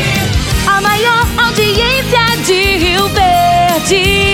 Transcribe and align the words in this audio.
A 0.67 0.77
maior 0.81 1.25
audiência 1.37 2.25
de 2.45 2.59
Rio 2.77 3.07
Verde. 3.09 4.24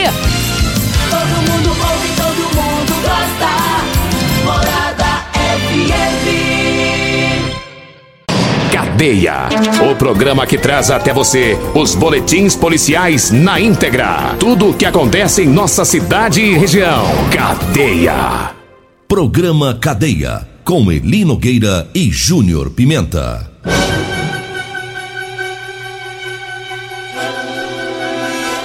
Cadeia. 9.01 9.49
O 9.91 9.95
programa 9.95 10.45
que 10.45 10.59
traz 10.59 10.91
até 10.91 11.11
você 11.11 11.57
os 11.73 11.95
boletins 11.95 12.55
policiais 12.55 13.31
na 13.31 13.59
íntegra. 13.59 14.35
Tudo 14.39 14.69
o 14.69 14.73
que 14.75 14.85
acontece 14.85 15.41
em 15.41 15.47
nossa 15.47 15.83
cidade 15.83 16.39
e 16.39 16.55
região. 16.55 17.03
Cadeia. 17.35 18.51
Programa 19.07 19.73
Cadeia. 19.73 20.47
Com 20.63 20.91
Eli 20.91 21.25
Nogueira 21.25 21.89
e 21.95 22.11
Júnior 22.11 22.69
Pimenta. 22.69 23.49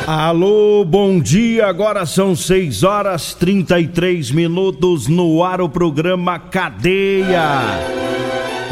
Alô, 0.06 0.84
bom 0.84 1.18
dia. 1.18 1.66
Agora 1.66 2.04
são 2.04 2.36
6 2.36 2.82
horas 2.82 3.32
33 3.32 4.32
minutos 4.32 5.08
no 5.08 5.42
ar 5.42 5.62
o 5.62 5.68
programa 5.70 6.38
Cadeia. 6.38 8.15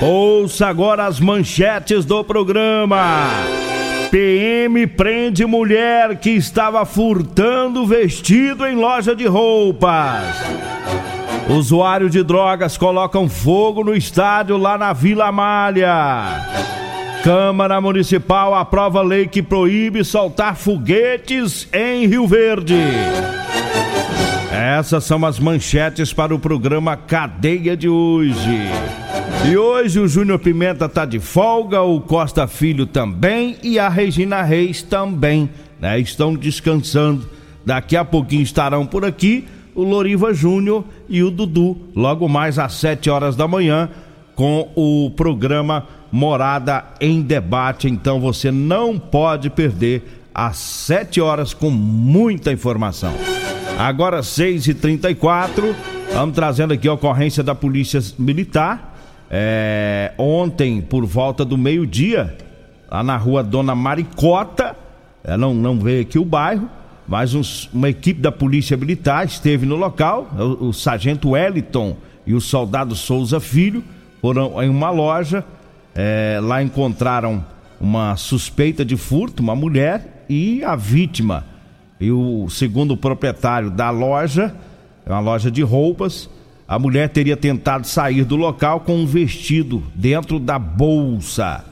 Ouça 0.02 0.66
agora 0.66 1.06
as 1.06 1.20
manchetes 1.20 2.04
do 2.04 2.22
programa. 2.24 3.28
PM 4.10 4.86
prende 4.86 5.44
mulher 5.44 6.16
que 6.16 6.30
estava 6.30 6.84
furtando 6.84 7.86
vestido 7.86 8.66
em 8.66 8.76
loja 8.76 9.14
de 9.14 9.26
roupas. 9.26 10.22
Usuário 11.48 12.08
de 12.08 12.22
drogas 12.22 12.78
colocam 12.78 13.28
fogo 13.28 13.84
no 13.84 13.94
estádio 13.94 14.56
lá 14.56 14.78
na 14.78 14.92
Vila 14.92 15.30
Malha. 15.30 16.46
Câmara 17.22 17.80
Municipal 17.80 18.54
aprova 18.54 19.02
lei 19.02 19.26
que 19.26 19.42
proíbe 19.42 20.04
soltar 20.04 20.56
foguetes 20.56 21.68
em 21.72 22.06
Rio 22.06 22.26
Verde. 22.26 22.82
Essas 24.54 25.02
são 25.02 25.26
as 25.26 25.40
manchetes 25.40 26.12
para 26.12 26.32
o 26.32 26.38
programa 26.38 26.96
Cadeia 26.96 27.76
de 27.76 27.88
hoje. 27.88 28.56
E 29.50 29.56
hoje 29.56 29.98
o 29.98 30.06
Júnior 30.06 30.38
Pimenta 30.38 30.88
tá 30.88 31.04
de 31.04 31.18
folga, 31.18 31.82
o 31.82 32.00
Costa 32.00 32.46
Filho 32.46 32.86
também 32.86 33.56
e 33.64 33.80
a 33.80 33.88
Regina 33.88 34.42
Reis 34.42 34.80
também, 34.80 35.50
né? 35.80 35.98
Estão 35.98 36.36
descansando. 36.36 37.28
Daqui 37.66 37.96
a 37.96 38.04
pouquinho 38.04 38.42
estarão 38.42 38.86
por 38.86 39.04
aqui 39.04 39.44
o 39.74 39.82
Loriva 39.82 40.32
Júnior 40.32 40.84
e 41.08 41.20
o 41.24 41.32
Dudu, 41.32 41.76
logo 41.92 42.28
mais 42.28 42.56
às 42.56 42.74
7 42.74 43.10
horas 43.10 43.34
da 43.34 43.48
manhã, 43.48 43.90
com 44.36 44.70
o 44.76 45.10
programa 45.10 45.88
Morada 46.12 46.84
em 47.00 47.20
Debate. 47.22 47.88
Então 47.88 48.20
você 48.20 48.52
não 48.52 49.00
pode 49.00 49.50
perder 49.50 50.28
às 50.32 50.56
7 50.58 51.20
horas 51.20 51.52
com 51.52 51.70
muita 51.70 52.52
informação. 52.52 53.12
Agora 53.78 54.20
6h34, 54.20 55.74
vamos 56.12 56.34
trazendo 56.34 56.72
aqui 56.72 56.86
a 56.88 56.92
ocorrência 56.92 57.42
da 57.42 57.54
Polícia 57.54 58.00
Militar. 58.18 58.92
É, 59.30 60.12
ontem, 60.16 60.80
por 60.80 61.04
volta 61.04 61.44
do 61.44 61.58
meio-dia, 61.58 62.36
lá 62.90 63.02
na 63.02 63.16
rua 63.16 63.42
Dona 63.42 63.74
Maricota, 63.74 64.76
é, 65.24 65.36
não, 65.36 65.52
não 65.52 65.78
veio 65.78 66.02
aqui 66.02 66.18
o 66.18 66.24
bairro, 66.24 66.68
mas 67.06 67.34
uns- 67.34 67.68
uma 67.72 67.88
equipe 67.88 68.20
da 68.20 68.30
Polícia 68.30 68.76
Militar 68.76 69.26
esteve 69.26 69.66
no 69.66 69.74
local, 69.76 70.28
o, 70.38 70.68
o 70.68 70.72
sargento 70.72 71.30
Wellington 71.30 71.96
e 72.26 72.32
o 72.32 72.40
soldado 72.40 72.94
Souza 72.94 73.40
Filho 73.40 73.82
foram 74.20 74.62
em 74.62 74.68
uma 74.68 74.90
loja, 74.90 75.44
é, 75.94 76.38
lá 76.40 76.62
encontraram 76.62 77.44
uma 77.80 78.16
suspeita 78.16 78.84
de 78.84 78.96
furto, 78.96 79.42
uma 79.42 79.56
mulher 79.56 80.24
e 80.28 80.62
a 80.62 80.76
vítima. 80.76 81.44
E 82.04 82.12
o 82.12 82.50
segundo 82.50 82.98
proprietário 82.98 83.70
da 83.70 83.88
loja, 83.88 84.54
é 85.06 85.10
uma 85.10 85.20
loja 85.20 85.50
de 85.50 85.62
roupas, 85.62 86.28
a 86.68 86.78
mulher 86.78 87.08
teria 87.08 87.34
tentado 87.34 87.86
sair 87.86 88.24
do 88.24 88.36
local 88.36 88.80
com 88.80 88.94
um 88.94 89.06
vestido 89.06 89.82
dentro 89.94 90.38
da 90.38 90.58
bolsa. 90.58 91.64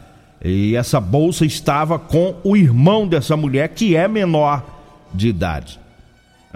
E 0.42 0.74
essa 0.74 0.98
bolsa 0.98 1.44
estava 1.44 1.98
com 1.98 2.34
o 2.42 2.56
irmão 2.56 3.06
dessa 3.06 3.36
mulher, 3.36 3.68
que 3.68 3.94
é 3.94 4.08
menor 4.08 4.64
de 5.12 5.28
idade. 5.28 5.78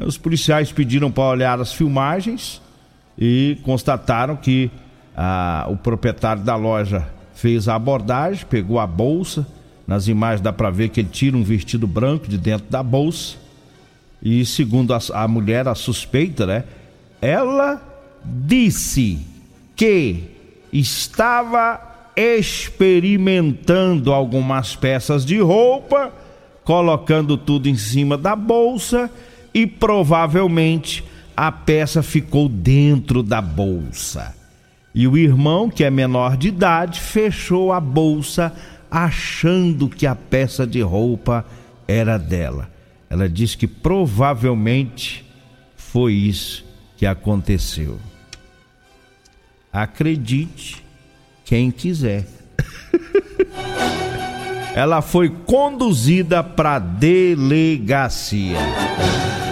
Os 0.03 0.16
policiais 0.16 0.72
pediram 0.72 1.10
para 1.10 1.25
olhar 1.25 1.60
as 1.60 1.75
filmagens 1.75 2.62
e 3.19 3.59
constataram 3.62 4.36
que 4.36 4.70
ah, 5.15 5.66
o 5.69 5.76
proprietário 5.76 6.42
da 6.42 6.56
loja 6.56 7.06
fez 7.34 7.69
a 7.69 7.75
abordagem, 7.75 8.47
pegou 8.48 8.81
a 8.81 8.86
bolsa. 8.86 9.47
Nas 9.86 10.09
imagens 10.09 10.41
dá 10.41 10.50
para 10.50 10.70
ver 10.70 10.88
que 10.88 11.00
ele 11.00 11.10
tira 11.10 11.36
um 11.36 11.42
vestido 11.42 11.86
branco 11.86 12.26
de 12.26 12.38
dentro 12.38 12.70
da 12.70 12.82
bolsa. 12.82 13.44
E 14.22 14.44
segundo 14.44 14.94
a, 14.94 14.99
a 15.15 15.28
mulher, 15.28 15.69
a 15.69 15.75
suspeita, 15.75 16.47
né? 16.47 16.65
Ela 17.21 17.81
disse 18.25 19.19
que 19.75 20.25
estava 20.72 21.81
experimentando 22.16 24.12
algumas 24.12 24.75
peças 24.75 25.25
de 25.25 25.38
roupa, 25.38 26.12
colocando 26.65 27.37
tudo 27.37 27.69
em 27.69 27.77
cima 27.77 28.16
da 28.16 28.34
bolsa 28.34 29.10
e 29.53 29.66
provavelmente 29.66 31.04
a 31.37 31.53
peça 31.53 32.03
ficou 32.03 32.48
dentro 32.48 33.22
da 33.22 33.41
bolsa. 33.41 34.34
E 34.94 35.06
o 35.06 35.16
irmão, 35.19 35.69
que 35.69 35.84
é 35.84 35.91
menor 35.91 36.38
de 36.38 36.48
idade, 36.48 37.00
fechou 37.00 37.71
a 37.71 37.78
bolsa 37.78 38.53
achando 38.91 39.91
que 39.91 40.06
a 40.06 40.15
peça 40.15 40.66
de 40.66 40.81
roupa 40.81 41.44
era 41.87 42.19
dela. 42.19 42.71
Ela 43.09 43.28
disse 43.28 43.56
que 43.56 43.67
provavelmente 43.67 45.25
foi 45.77 46.12
isso 46.12 46.65
que 46.97 47.06
aconteceu. 47.06 47.99
Acredite 49.72 50.83
quem 51.45 51.71
quiser. 51.71 52.27
Ela 54.75 55.00
foi 55.00 55.31
conduzida 55.31 56.43
para 56.43 56.78
delegacia. 56.78 58.59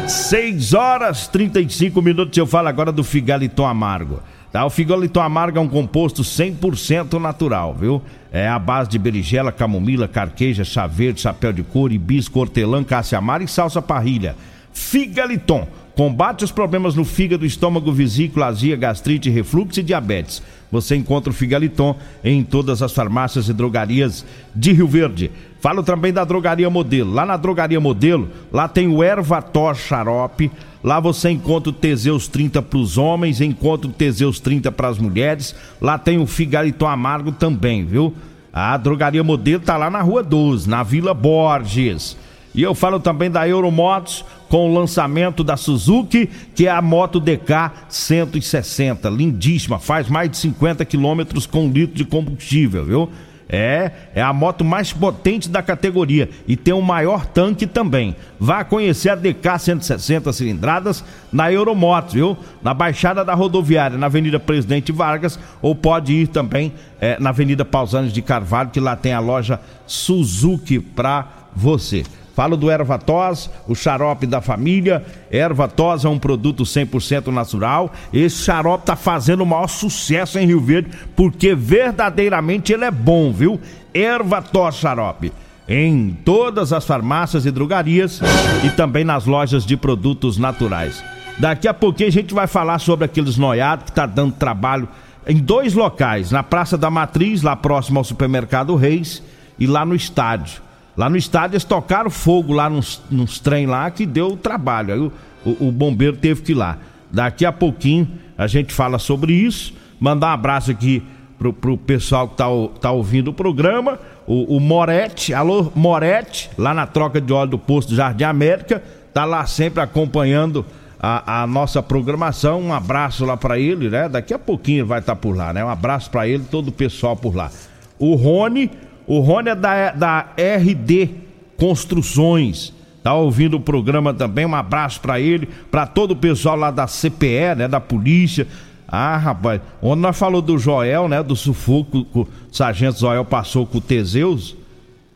6 0.08 0.74
horas 0.74 1.28
35 1.28 2.02
minutos. 2.02 2.36
Eu 2.36 2.46
falo 2.46 2.68
agora 2.68 2.92
do 2.92 3.02
Figaliton 3.02 3.66
Amargo. 3.66 4.22
Tá? 4.54 4.64
O 4.64 4.70
Figaliton 4.70 5.20
Amargo 5.20 5.58
é 5.58 5.60
um 5.60 5.66
composto 5.66 6.22
100% 6.22 7.14
natural, 7.18 7.74
viu? 7.74 8.00
É 8.30 8.46
a 8.46 8.56
base 8.56 8.88
de 8.88 9.00
berigela, 9.00 9.50
camomila, 9.50 10.06
carqueja, 10.06 10.62
chá 10.62 10.86
verde, 10.86 11.22
chapéu 11.22 11.52
de 11.52 11.64
couro, 11.64 11.92
hibisco, 11.92 12.38
hortelã, 12.38 12.84
caça 12.84 13.18
amara 13.18 13.42
e 13.42 13.48
salsa 13.48 13.82
parrilha. 13.82 14.36
Figaliton 14.72 15.66
combate 15.96 16.44
os 16.44 16.52
problemas 16.52 16.94
no 16.94 17.04
fígado, 17.04 17.44
estômago, 17.44 17.90
vesícula, 17.90 18.46
azia, 18.46 18.76
gastrite, 18.76 19.28
refluxo 19.28 19.80
e 19.80 19.82
diabetes. 19.82 20.40
Você 20.70 20.94
encontra 20.94 21.30
o 21.30 21.34
Figaliton 21.34 21.96
em 22.22 22.44
todas 22.44 22.80
as 22.80 22.92
farmácias 22.92 23.48
e 23.48 23.52
drogarias 23.52 24.24
de 24.54 24.72
Rio 24.72 24.86
Verde. 24.86 25.32
Falo 25.64 25.82
também 25.82 26.12
da 26.12 26.24
Drogaria 26.24 26.68
Modelo. 26.68 27.10
Lá 27.10 27.24
na 27.24 27.38
Drogaria 27.38 27.80
Modelo, 27.80 28.28
lá 28.52 28.68
tem 28.68 28.86
o 28.86 29.02
Ervator 29.02 29.74
Xarope. 29.74 30.50
Lá 30.82 31.00
você 31.00 31.30
encontra 31.30 31.70
o 31.70 31.72
Teseus 31.72 32.28
30 32.28 32.60
para 32.60 32.78
os 32.78 32.98
homens, 32.98 33.40
encontra 33.40 33.88
o 33.88 33.90
Teseus 33.90 34.38
30 34.38 34.70
para 34.70 34.88
as 34.88 34.98
mulheres. 34.98 35.54
Lá 35.80 35.96
tem 35.96 36.18
o 36.18 36.26
Figaliton 36.26 36.86
Amargo 36.86 37.32
também, 37.32 37.82
viu? 37.82 38.14
A 38.52 38.76
Drogaria 38.76 39.24
Modelo 39.24 39.64
tá 39.64 39.78
lá 39.78 39.88
na 39.88 40.02
Rua 40.02 40.22
12, 40.22 40.68
na 40.68 40.82
Vila 40.82 41.14
Borges. 41.14 42.14
E 42.54 42.62
eu 42.62 42.74
falo 42.74 43.00
também 43.00 43.30
da 43.30 43.48
Euromotos 43.48 44.22
com 44.50 44.70
o 44.70 44.74
lançamento 44.74 45.42
da 45.42 45.56
Suzuki, 45.56 46.28
que 46.54 46.66
é 46.66 46.70
a 46.70 46.82
moto 46.82 47.18
DK 47.18 47.72
160, 47.88 49.08
lindíssima, 49.08 49.78
faz 49.78 50.10
mais 50.10 50.30
de 50.30 50.36
50 50.36 50.84
quilômetros 50.84 51.46
com 51.46 51.70
litro 51.70 51.96
de 51.96 52.04
combustível, 52.04 52.84
viu? 52.84 53.10
É, 53.48 53.90
é 54.14 54.22
a 54.22 54.32
moto 54.32 54.64
mais 54.64 54.92
potente 54.92 55.50
da 55.50 55.62
categoria 55.62 56.30
e 56.48 56.56
tem 56.56 56.72
o 56.72 56.80
maior 56.80 57.26
tanque 57.26 57.66
também. 57.66 58.16
Vá 58.40 58.64
conhecer 58.64 59.10
a 59.10 59.14
DK 59.14 59.58
160 59.58 60.32
cilindradas 60.32 61.04
na 61.32 61.52
Euromotos, 61.52 62.14
viu? 62.14 62.36
Na 62.62 62.72
Baixada 62.72 63.24
da 63.24 63.34
Rodoviária, 63.34 63.98
na 63.98 64.06
Avenida 64.06 64.40
Presidente 64.40 64.92
Vargas, 64.92 65.38
ou 65.60 65.74
pode 65.74 66.12
ir 66.12 66.28
também 66.28 66.72
é, 67.00 67.18
na 67.20 67.30
Avenida 67.30 67.64
Pausanes 67.64 68.12
de 68.12 68.22
Carvalho, 68.22 68.70
que 68.70 68.80
lá 68.80 68.96
tem 68.96 69.12
a 69.12 69.20
loja 69.20 69.60
Suzuki 69.86 70.80
pra 70.80 71.28
você. 71.54 72.02
Falo 72.34 72.56
do 72.56 72.70
Ervatos, 72.70 73.48
o 73.68 73.74
xarope 73.74 74.26
da 74.26 74.40
família. 74.40 75.04
Ervatos 75.30 76.04
é 76.04 76.08
um 76.08 76.18
produto 76.18 76.64
100% 76.64 77.28
natural. 77.28 77.92
Esse 78.12 78.42
xarope 78.42 78.86
tá 78.86 78.96
fazendo 78.96 79.42
o 79.42 79.46
maior 79.46 79.68
sucesso 79.68 80.38
em 80.38 80.46
Rio 80.46 80.60
Verde, 80.60 80.90
porque 81.14 81.54
verdadeiramente 81.54 82.72
ele 82.72 82.84
é 82.84 82.90
bom, 82.90 83.32
viu? 83.32 83.60
Ervatos 83.92 84.76
xarope. 84.76 85.32
em 85.66 86.10
todas 86.24 86.74
as 86.74 86.84
farmácias 86.84 87.46
e 87.46 87.50
drogarias 87.50 88.20
e 88.62 88.70
também 88.70 89.02
nas 89.02 89.24
lojas 89.24 89.64
de 89.64 89.78
produtos 89.78 90.36
naturais. 90.36 91.02
Daqui 91.38 91.66
a 91.66 91.72
pouquinho 91.72 92.08
a 92.08 92.12
gente 92.12 92.34
vai 92.34 92.46
falar 92.46 92.78
sobre 92.78 93.06
aqueles 93.06 93.36
noiados 93.38 93.86
que 93.86 93.92
tá 93.92 94.04
dando 94.06 94.34
trabalho 94.34 94.88
em 95.26 95.36
dois 95.36 95.72
locais, 95.72 96.30
na 96.30 96.42
Praça 96.42 96.76
da 96.76 96.90
Matriz, 96.90 97.42
lá 97.42 97.56
próximo 97.56 97.98
ao 97.98 98.04
Supermercado 98.04 98.76
Reis, 98.76 99.22
e 99.58 99.66
lá 99.66 99.86
no 99.86 99.94
estádio. 99.94 100.63
Lá 100.96 101.10
no 101.10 101.16
estádio 101.16 101.54
eles 101.54 101.64
tocaram 101.64 102.08
fogo 102.08 102.52
lá 102.52 102.70
nos, 102.70 103.02
nos 103.10 103.38
trem 103.40 103.66
lá 103.66 103.90
que 103.90 104.06
deu 104.06 104.36
trabalho. 104.36 104.92
Aí 104.92 105.00
o, 105.00 105.12
o, 105.44 105.68
o 105.68 105.72
bombeiro 105.72 106.16
teve 106.16 106.42
que 106.42 106.52
ir 106.52 106.56
lá. 106.56 106.78
Daqui 107.10 107.44
a 107.44 107.52
pouquinho 107.52 108.08
a 108.36 108.46
gente 108.46 108.72
fala 108.72 108.98
sobre 108.98 109.32
isso. 109.32 109.74
Mandar 109.98 110.28
um 110.28 110.34
abraço 110.34 110.70
aqui 110.70 111.02
pro, 111.38 111.52
pro 111.52 111.76
pessoal 111.76 112.28
que 112.28 112.36
tá, 112.36 112.46
tá 112.80 112.90
ouvindo 112.90 113.28
o 113.28 113.34
programa. 113.34 113.98
O, 114.26 114.56
o 114.56 114.60
Moretti, 114.60 115.34
alô 115.34 115.70
Moretti, 115.74 116.50
lá 116.56 116.72
na 116.72 116.86
troca 116.86 117.20
de 117.20 117.32
óleo 117.32 117.52
do 117.52 117.58
posto 117.58 117.90
do 117.90 117.96
Jardim 117.96 118.24
América, 118.24 118.82
tá 119.12 119.24
lá 119.24 119.44
sempre 119.46 119.82
acompanhando 119.82 120.64
a, 120.98 121.42
a 121.42 121.46
nossa 121.46 121.82
programação. 121.82 122.62
Um 122.62 122.72
abraço 122.72 123.24
lá 123.24 123.36
para 123.36 123.58
ele, 123.58 123.90
né? 123.90 124.08
Daqui 124.08 124.32
a 124.32 124.38
pouquinho 124.38 124.78
ele 124.78 124.88
vai 124.88 125.00
estar 125.00 125.14
tá 125.14 125.20
por 125.20 125.36
lá, 125.36 125.52
né? 125.52 125.64
Um 125.64 125.68
abraço 125.68 126.10
para 126.10 126.26
ele, 126.26 126.44
todo 126.50 126.68
o 126.68 126.72
pessoal 126.72 127.14
por 127.14 127.34
lá. 127.34 127.50
O 127.98 128.14
Rony, 128.14 128.70
o 129.06 129.20
Rony 129.20 129.50
é 129.50 129.54
da, 129.54 129.90
da 129.92 130.26
RD 130.36 131.10
Construções. 131.56 132.72
Tá 133.02 133.14
ouvindo 133.14 133.58
o 133.58 133.60
programa 133.60 134.14
também? 134.14 134.46
Um 134.46 134.54
abraço 134.54 135.00
para 135.00 135.20
ele, 135.20 135.48
para 135.70 135.86
todo 135.86 136.12
o 136.12 136.16
pessoal 136.16 136.56
lá 136.56 136.70
da 136.70 136.86
CPE, 136.86 137.54
né, 137.56 137.68
da 137.68 137.78
polícia. 137.78 138.46
Ah, 138.88 139.16
rapaz, 139.16 139.60
ontem 139.82 140.00
nós 140.00 140.16
falou 140.16 140.40
do 140.40 140.58
Joel, 140.58 141.08
né, 141.08 141.22
do 141.22 141.36
sufoco 141.36 142.04
que 142.04 142.18
o 142.18 142.28
sargento 142.50 142.98
Joel 142.98 143.24
passou 143.24 143.66
com 143.66 143.78
o 143.78 143.80
Teseus. 143.80 144.56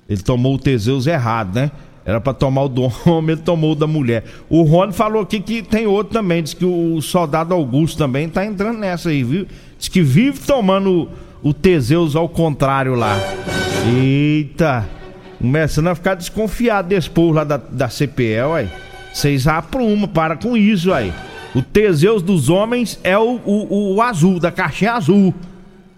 Ele 0.08 0.20
tomou 0.22 0.54
o 0.54 0.58
Teseus 0.58 1.06
errado, 1.06 1.54
né? 1.54 1.70
Era 2.04 2.20
para 2.20 2.32
tomar 2.32 2.62
o 2.62 2.68
do 2.68 2.82
homem, 3.04 3.32
ele 3.32 3.42
tomou 3.42 3.72
o 3.72 3.74
da 3.74 3.86
mulher. 3.86 4.24
O 4.48 4.62
Rony 4.62 4.92
falou 4.92 5.22
aqui 5.22 5.40
que 5.40 5.62
tem 5.62 5.86
outro 5.86 6.12
também, 6.14 6.42
diz 6.42 6.54
que 6.54 6.64
o 6.64 7.00
soldado 7.02 7.52
Augusto 7.52 7.98
também 7.98 8.28
tá 8.28 8.44
entrando 8.44 8.78
nessa 8.78 9.10
aí, 9.10 9.22
viu? 9.22 9.46
Diz 9.78 9.88
que 9.88 10.02
vive 10.02 10.38
tomando 10.40 11.10
o 11.42 11.52
Teseus 11.52 12.16
ao 12.16 12.28
contrário 12.28 12.94
lá. 12.94 13.16
Eita! 13.88 14.86
Começando 15.38 15.86
a 15.86 15.94
ficar 15.94 16.14
desconfiado 16.14 16.88
desse 16.88 17.08
povo 17.08 17.32
lá 17.32 17.44
da, 17.44 17.56
da 17.56 17.88
CPE, 17.88 18.42
uai. 18.42 18.70
Vocês 19.12 19.46
aprumam, 19.46 20.06
para 20.06 20.36
com 20.36 20.56
isso, 20.56 20.92
aí. 20.92 21.12
O 21.54 21.62
Teseus 21.62 22.22
dos 22.22 22.50
homens 22.50 23.00
é 23.02 23.16
o, 23.16 23.40
o, 23.44 23.94
o 23.94 24.02
azul, 24.02 24.38
da 24.38 24.52
caixinha 24.52 24.92
azul. 24.92 25.34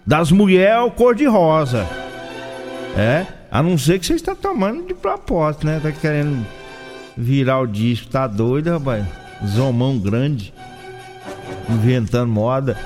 Das 0.05 0.31
mulheres 0.31 0.75
é 0.75 0.79
o 0.79 0.91
cor 0.91 1.13
de 1.13 1.25
rosa. 1.25 1.87
É, 2.95 3.25
a 3.51 3.61
não 3.61 3.77
ser 3.77 3.99
que 3.99 4.05
você 4.05 4.13
está 4.13 4.33
tomando 4.35 4.87
de 4.87 4.93
propósito, 4.93 5.65
né? 5.65 5.79
Tá 5.81 5.91
querendo 5.91 6.45
virar 7.17 7.59
o 7.59 7.67
disco, 7.67 8.09
tá 8.09 8.25
doido, 8.25 8.71
rapaz? 8.71 9.05
Zomão 9.45 9.99
grande. 9.99 10.53
Inventando 11.69 12.31
moda. 12.31 12.77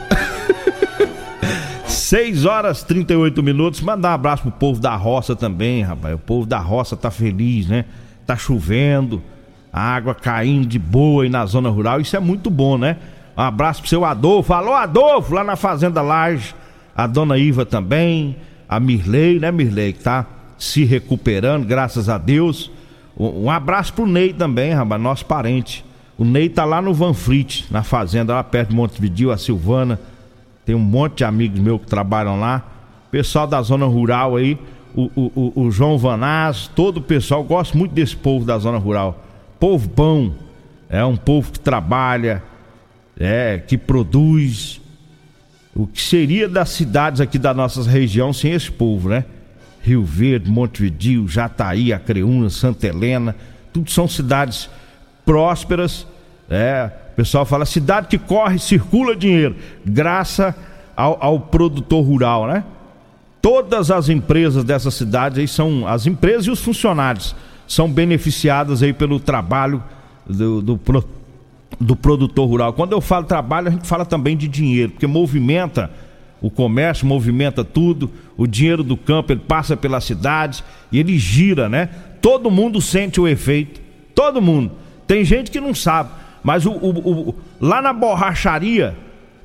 6 2.05 2.45
horas 2.45 2.83
38 2.83 3.41
minutos. 3.41 3.81
Mandar 3.81 4.11
um 4.11 4.13
abraço 4.13 4.43
pro 4.43 4.51
povo 4.51 4.79
da 4.79 4.95
roça 4.95 5.35
também, 5.35 5.81
rapaz. 5.81 6.13
O 6.13 6.19
povo 6.19 6.45
da 6.45 6.59
roça 6.59 6.95
tá 6.95 7.09
feliz, 7.09 7.67
né? 7.67 7.85
Tá 8.27 8.37
chovendo, 8.37 9.23
a 9.73 9.81
água 9.81 10.13
caindo 10.13 10.67
de 10.67 10.77
boa 10.77 11.23
aí 11.23 11.29
na 11.29 11.43
zona 11.47 11.67
rural. 11.67 11.99
Isso 11.99 12.15
é 12.15 12.19
muito 12.19 12.51
bom, 12.51 12.77
né? 12.77 12.97
Um 13.35 13.41
abraço 13.41 13.81
pro 13.81 13.89
seu 13.89 14.05
Adolfo. 14.05 14.53
Alô, 14.53 14.73
Adolfo, 14.73 15.33
lá 15.33 15.43
na 15.43 15.55
Fazenda 15.55 16.03
Laje. 16.03 16.53
A 16.95 17.07
dona 17.07 17.39
Iva 17.39 17.65
também. 17.65 18.35
A 18.69 18.79
Mirley, 18.79 19.39
né, 19.39 19.51
Mirley, 19.51 19.93
que 19.93 20.03
tá 20.03 20.27
se 20.59 20.83
recuperando, 20.83 21.65
graças 21.65 22.07
a 22.07 22.19
Deus. 22.19 22.69
Um 23.17 23.49
abraço 23.49 23.93
pro 23.93 24.05
Ney 24.05 24.31
também, 24.31 24.73
rapaz, 24.73 25.01
nosso 25.01 25.25
parente. 25.25 25.83
O 26.19 26.23
Ney 26.23 26.49
tá 26.49 26.65
lá 26.65 26.83
no 26.83 26.93
Vanfrit, 26.93 27.65
na 27.71 27.81
fazenda, 27.81 28.35
lá 28.35 28.43
perto 28.43 28.69
de 28.69 28.75
Montevideo, 28.75 29.31
a 29.31 29.37
Silvana. 29.37 29.99
Tem 30.65 30.75
um 30.75 30.79
monte 30.79 31.17
de 31.17 31.23
amigos 31.23 31.59
meus 31.59 31.81
que 31.81 31.87
trabalham 31.87 32.39
lá. 32.39 32.65
Pessoal 33.11 33.45
da 33.45 33.61
zona 33.61 33.85
rural 33.85 34.35
aí, 34.35 34.57
o, 34.95 35.11
o, 35.15 35.53
o, 35.63 35.71
João 35.71 35.97
Vanaz, 35.97 36.69
todo 36.73 36.97
o 36.97 37.01
pessoal, 37.01 37.43
gosto 37.43 37.77
muito 37.77 37.93
desse 37.93 38.15
povo 38.15 38.45
da 38.45 38.57
zona 38.57 38.77
rural. 38.77 39.23
Povo 39.59 39.87
bom, 39.87 40.33
é 40.89 41.03
um 41.05 41.15
povo 41.15 41.51
que 41.51 41.59
trabalha, 41.59 42.41
é, 43.17 43.61
que 43.65 43.77
produz. 43.77 44.81
O 45.75 45.85
que 45.85 46.01
seria 46.01 46.47
das 46.47 46.69
cidades 46.69 47.21
aqui 47.21 47.37
da 47.37 47.53
nossa 47.53 47.83
região 47.83 48.33
sem 48.33 48.51
esse 48.53 48.71
povo, 48.71 49.09
né? 49.09 49.25
Rio 49.81 50.03
Verde, 50.03 50.49
Montevideo, 50.49 51.27
Jataí, 51.27 51.93
Acreúna, 51.93 52.49
Santa 52.49 52.87
Helena, 52.87 53.35
tudo 53.71 53.91
são 53.91 54.07
cidades 54.07 54.69
prósperas, 55.25 56.07
é, 56.49 56.91
o 57.13 57.15
pessoal 57.15 57.45
fala 57.45 57.65
cidade 57.65 58.07
que 58.07 58.17
corre, 58.17 58.59
circula 58.59 59.15
dinheiro, 59.15 59.55
graças 59.85 60.53
ao, 60.95 61.17
ao, 61.21 61.39
produtor 61.39 62.03
rural, 62.03 62.47
né? 62.47 62.63
Todas 63.41 63.91
as 63.91 64.09
empresas 64.09 64.63
dessa 64.63 64.89
cidade 64.89 65.39
aí 65.39 65.47
são 65.47 65.87
as 65.87 66.07
empresas 66.07 66.47
e 66.47 66.51
os 66.51 66.61
funcionários 66.61 67.35
são 67.67 67.89
beneficiadas 67.89 68.81
aí 68.81 68.93
pelo 68.93 69.19
trabalho 69.19 69.83
do, 70.25 70.61
do, 70.61 70.79
do 71.79 71.95
produtor 71.95 72.47
rural. 72.47 72.73
Quando 72.73 72.93
eu 72.93 73.01
falo 73.01 73.25
trabalho, 73.25 73.67
a 73.67 73.71
gente 73.71 73.87
fala 73.87 74.05
também 74.05 74.35
de 74.35 74.47
dinheiro, 74.47 74.91
porque 74.91 75.07
movimenta 75.07 75.91
o 76.41 76.49
comércio, 76.49 77.07
movimenta 77.07 77.63
tudo, 77.63 78.11
o 78.37 78.45
dinheiro 78.45 78.83
do 78.83 78.95
campo 78.97 79.31
ele 79.31 79.41
passa 79.41 79.75
pela 79.75 79.99
cidade 79.99 80.63
e 80.91 80.99
ele 80.99 81.17
gira, 81.17 81.67
né? 81.69 81.89
Todo 82.21 82.51
mundo 82.51 82.81
sente 82.81 83.19
o 83.19 83.27
efeito, 83.27 83.79
todo 84.13 84.41
mundo. 84.41 84.71
Tem 85.07 85.23
gente 85.23 85.51
que 85.51 85.59
não 85.59 85.73
sabe. 85.73 86.09
Mas 86.45 86.63
o, 86.67 86.71
o, 86.73 87.29
o 87.29 87.35
lá 87.59 87.81
na 87.81 87.91
borracharia, 87.91 88.95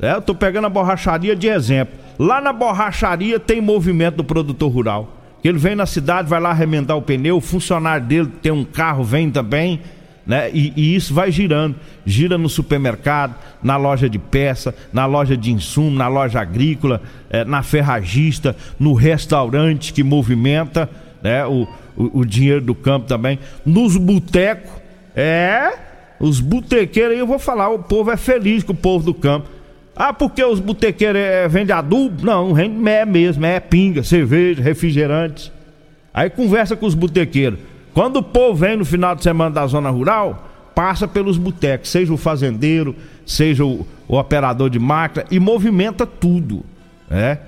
é, 0.02 0.12
eu 0.12 0.20
tô 0.20 0.34
pegando 0.34 0.66
a 0.66 0.68
borracharia 0.68 1.34
de 1.34 1.48
exemplo. 1.48 1.94
Lá 2.18 2.42
na 2.42 2.52
borracharia 2.52 3.40
tem 3.40 3.58
movimento 3.58 4.16
do 4.16 4.24
produtor 4.24 4.70
rural. 4.70 5.16
Ele 5.42 5.56
vem 5.56 5.74
na 5.74 5.86
cidade, 5.86 6.28
vai 6.28 6.38
lá 6.38 6.52
remendar 6.52 6.98
o 6.98 7.00
pneu, 7.00 7.38
o 7.38 7.40
funcionário 7.40 8.04
dele 8.04 8.30
tem 8.42 8.52
um 8.52 8.66
carro, 8.66 9.02
vem 9.02 9.30
também, 9.30 9.80
né? 10.26 10.50
E, 10.52 10.74
e, 10.76 10.94
isso 10.94 11.14
vai 11.14 11.32
girando. 11.32 11.74
Gira 12.04 12.36
no 12.36 12.50
supermercado, 12.50 13.34
na 13.62 13.78
loja 13.78 14.06
de 14.06 14.18
peça, 14.18 14.74
na 14.92 15.06
loja 15.06 15.38
de 15.38 15.50
insumo, 15.50 15.96
na 15.96 16.06
loja 16.06 16.38
agrícola, 16.38 17.00
é, 17.30 17.46
na 17.46 17.62
ferragista, 17.62 18.54
no 18.78 18.92
restaurante 18.92 19.94
que 19.94 20.04
movimenta 20.04 20.86
né? 21.22 21.46
o, 21.46 21.66
o, 21.96 22.20
o 22.20 22.24
dinheiro 22.26 22.60
do 22.60 22.74
campo 22.74 23.06
também. 23.06 23.38
Nos 23.64 23.96
botecos, 23.96 24.70
é 25.16 25.89
os 26.20 26.38
botequeiros 26.38 27.16
eu 27.16 27.26
vou 27.26 27.38
falar, 27.38 27.70
o 27.70 27.78
povo 27.78 28.10
é 28.10 28.16
feliz 28.16 28.62
com 28.62 28.72
o 28.72 28.76
povo 28.76 29.06
do 29.06 29.14
campo. 29.14 29.48
Ah, 29.96 30.12
porque 30.12 30.44
os 30.44 30.60
botequeiros 30.60 31.20
é, 31.20 31.48
vendem 31.48 31.74
adubo? 31.74 32.24
Não, 32.24 32.54
vende 32.54 32.88
é 32.88 33.04
mesmo, 33.06 33.44
é 33.46 33.58
pinga, 33.58 34.02
cerveja, 34.02 34.62
refrigerante. 34.62 35.50
Aí 36.12 36.28
conversa 36.28 36.76
com 36.76 36.84
os 36.84 36.94
botequeiros. 36.94 37.58
Quando 37.94 38.16
o 38.16 38.22
povo 38.22 38.54
vem 38.54 38.76
no 38.76 38.84
final 38.84 39.14
de 39.14 39.22
semana 39.22 39.50
da 39.50 39.66
zona 39.66 39.88
rural, 39.90 40.48
passa 40.74 41.08
pelos 41.08 41.38
botecos, 41.38 41.88
seja 41.88 42.12
o 42.12 42.16
fazendeiro, 42.16 42.94
seja 43.26 43.64
o, 43.64 43.86
o 44.06 44.18
operador 44.18 44.68
de 44.68 44.78
máquina, 44.78 45.24
e 45.30 45.40
movimenta 45.40 46.06
tudo. 46.06 46.64
É. 47.10 47.38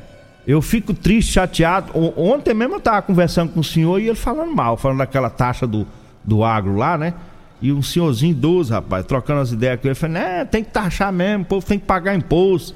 Eu 0.46 0.60
fico 0.60 0.92
triste, 0.92 1.32
chateado. 1.32 1.92
Ontem 2.16 2.52
mesmo 2.52 2.74
eu 2.74 2.78
estava 2.78 3.00
conversando 3.02 3.52
com 3.52 3.60
o 3.60 3.64
senhor 3.64 4.00
e 4.00 4.08
ele 4.08 4.16
falando 4.16 4.54
mal, 4.54 4.76
falando 4.76 4.98
daquela 4.98 5.30
taxa 5.30 5.66
do, 5.66 5.86
do 6.24 6.42
agro 6.42 6.76
lá, 6.76 6.98
né? 6.98 7.14
E 7.62 7.72
um 7.72 7.80
senhorzinho 7.80 8.32
idoso, 8.32 8.72
rapaz, 8.72 9.06
trocando 9.06 9.40
as 9.40 9.52
ideias 9.52 9.80
com 9.80 9.86
ele, 9.86 9.94
falando, 9.94 10.14
né, 10.14 10.44
tem 10.44 10.64
que 10.64 10.70
taxar 10.70 11.12
mesmo, 11.12 11.44
o 11.44 11.46
povo 11.46 11.64
tem 11.64 11.78
que 11.78 11.86
pagar 11.86 12.14
imposto. 12.14 12.74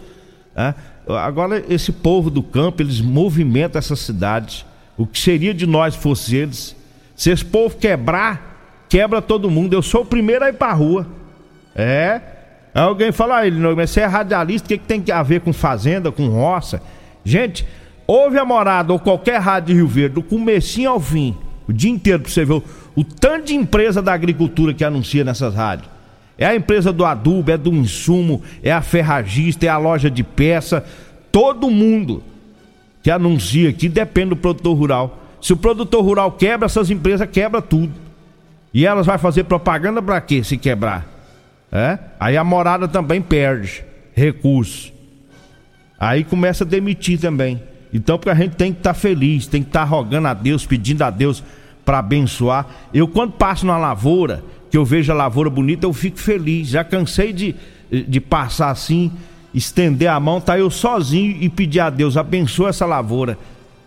É? 0.54 0.72
Agora, 1.08 1.62
esse 1.68 1.92
povo 1.92 2.30
do 2.30 2.42
campo, 2.42 2.82
eles 2.82 3.00
movimentam 3.00 3.78
essas 3.78 3.98
cidades. 3.98 4.64
O 4.96 5.06
que 5.06 5.18
seria 5.18 5.52
de 5.52 5.66
nós 5.66 5.94
fosse 5.94 6.36
eles? 6.36 6.74
Se 7.14 7.30
esse 7.30 7.44
povo 7.44 7.76
quebrar, 7.76 8.84
quebra 8.88 9.20
todo 9.20 9.50
mundo. 9.50 9.74
Eu 9.74 9.82
sou 9.82 10.02
o 10.02 10.06
primeiro 10.06 10.44
a 10.44 10.48
ir 10.48 10.54
pra 10.54 10.72
rua. 10.72 11.06
É. 11.74 12.20
Alguém 12.74 13.12
fala, 13.12 13.38
ah, 13.38 13.46
ele 13.46 13.58
não, 13.58 13.74
mas 13.74 13.90
você 13.90 14.00
é 14.00 14.06
radialista, 14.06 14.66
o 14.66 14.68
que, 14.68 14.78
que 14.78 14.84
tem 14.86 15.02
a 15.12 15.22
ver 15.22 15.40
com 15.40 15.52
fazenda, 15.52 16.12
com 16.12 16.28
roça? 16.28 16.82
Gente, 17.24 17.66
ouve 18.06 18.38
a 18.38 18.44
morada 18.44 18.92
ou 18.92 18.98
qualquer 18.98 19.40
rádio 19.40 19.68
de 19.68 19.74
Rio 19.74 19.88
Verde, 19.88 20.14
do 20.16 20.22
comecinho 20.22 20.90
ao 20.90 21.00
fim, 21.00 21.36
o 21.68 21.72
dia 21.72 21.90
inteiro 21.90 22.20
pra 22.20 22.30
você 22.30 22.44
ver 22.44 22.54
o 22.54 22.62
o 22.96 23.04
tanto 23.04 23.48
de 23.48 23.54
empresa 23.54 24.00
da 24.00 24.14
agricultura 24.14 24.72
que 24.72 24.82
anuncia 24.82 25.22
nessas 25.22 25.54
rádios. 25.54 25.90
É 26.38 26.46
a 26.46 26.56
empresa 26.56 26.92
do 26.92 27.04
adubo, 27.04 27.50
é 27.50 27.58
do 27.58 27.72
insumo, 27.72 28.42
é 28.62 28.72
a 28.72 28.80
ferragista, 28.80 29.66
é 29.66 29.68
a 29.68 29.76
loja 29.76 30.10
de 30.10 30.24
peça. 30.24 30.84
Todo 31.30 31.70
mundo 31.70 32.22
que 33.02 33.10
anuncia 33.10 33.68
aqui 33.68 33.88
depende 33.88 34.30
do 34.30 34.36
produtor 34.36 34.76
rural. 34.76 35.22
Se 35.42 35.52
o 35.52 35.56
produtor 35.56 36.02
rural 36.02 36.32
quebra, 36.32 36.64
essas 36.64 36.90
empresas 36.90 37.28
quebram 37.30 37.60
tudo. 37.60 37.92
E 38.72 38.86
elas 38.86 39.06
vão 39.06 39.18
fazer 39.18 39.44
propaganda 39.44 40.02
para 40.02 40.20
quê 40.20 40.42
se 40.42 40.56
quebrar? 40.56 41.06
É? 41.70 41.98
Aí 42.18 42.36
a 42.36 42.44
morada 42.44 42.88
também 42.88 43.20
perde 43.20 43.84
recursos. 44.14 44.92
Aí 45.98 46.24
começa 46.24 46.64
a 46.64 46.66
demitir 46.66 47.20
também. 47.20 47.62
Então, 47.92 48.18
porque 48.18 48.30
a 48.30 48.34
gente 48.34 48.56
tem 48.56 48.72
que 48.72 48.80
estar 48.80 48.94
tá 48.94 48.98
feliz, 48.98 49.46
tem 49.46 49.62
que 49.62 49.68
estar 49.68 49.80
tá 49.80 49.84
rogando 49.86 50.28
a 50.28 50.34
Deus, 50.34 50.66
pedindo 50.66 51.02
a 51.02 51.10
Deus 51.10 51.42
para 51.84 52.00
abençoar. 52.00 52.66
Eu 52.92 53.06
quando 53.06 53.32
passo 53.32 53.64
na 53.64 53.78
lavoura, 53.78 54.42
que 54.70 54.76
eu 54.76 54.84
vejo 54.84 55.12
a 55.12 55.14
lavoura 55.14 55.48
bonita, 55.48 55.86
eu 55.86 55.92
fico 55.92 56.18
feliz. 56.18 56.68
Já 56.68 56.82
cansei 56.82 57.32
de, 57.32 57.54
de 57.90 58.20
passar 58.20 58.70
assim, 58.70 59.12
estender 59.54 60.08
a 60.08 60.18
mão, 60.18 60.40
tá 60.40 60.58
eu 60.58 60.70
sozinho 60.70 61.36
e 61.40 61.48
pedir 61.48 61.80
a 61.80 61.88
Deus, 61.88 62.16
abençoa 62.16 62.70
essa 62.70 62.84
lavoura. 62.84 63.38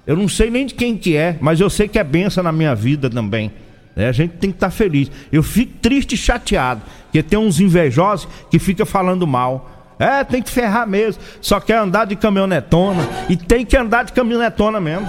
Eu 0.08 0.16
não 0.16 0.28
sei 0.28 0.50
nem 0.50 0.66
de 0.66 0.74
quem 0.74 0.98
que 0.98 1.16
é, 1.16 1.38
mas 1.40 1.60
eu 1.60 1.70
sei 1.70 1.88
que 1.88 2.00
é 2.00 2.04
benção 2.04 2.44
na 2.44 2.52
minha 2.52 2.74
vida 2.74 3.10
também. 3.10 3.52
É, 3.96 4.08
a 4.08 4.12
gente 4.12 4.32
tem 4.32 4.50
que 4.50 4.56
estar 4.56 4.68
tá 4.68 4.72
feliz. 4.72 5.12
Eu 5.32 5.44
fico 5.44 5.74
triste 5.82 6.14
e 6.14 6.18
chateado, 6.18 6.82
porque 7.04 7.22
tem 7.22 7.38
uns 7.38 7.60
invejosos 7.60 8.28
que 8.50 8.58
fica 8.58 8.86
falando 8.86 9.28
mal. 9.28 9.79
É, 10.00 10.24
tem 10.24 10.42
que 10.42 10.50
ferrar 10.50 10.88
mesmo. 10.88 11.22
Só 11.42 11.60
quer 11.60 11.76
andar 11.76 12.06
de 12.06 12.16
caminhonetona. 12.16 13.06
E 13.28 13.36
tem 13.36 13.66
que 13.66 13.76
andar 13.76 14.06
de 14.06 14.14
caminhonetona 14.14 14.80
mesmo. 14.80 15.06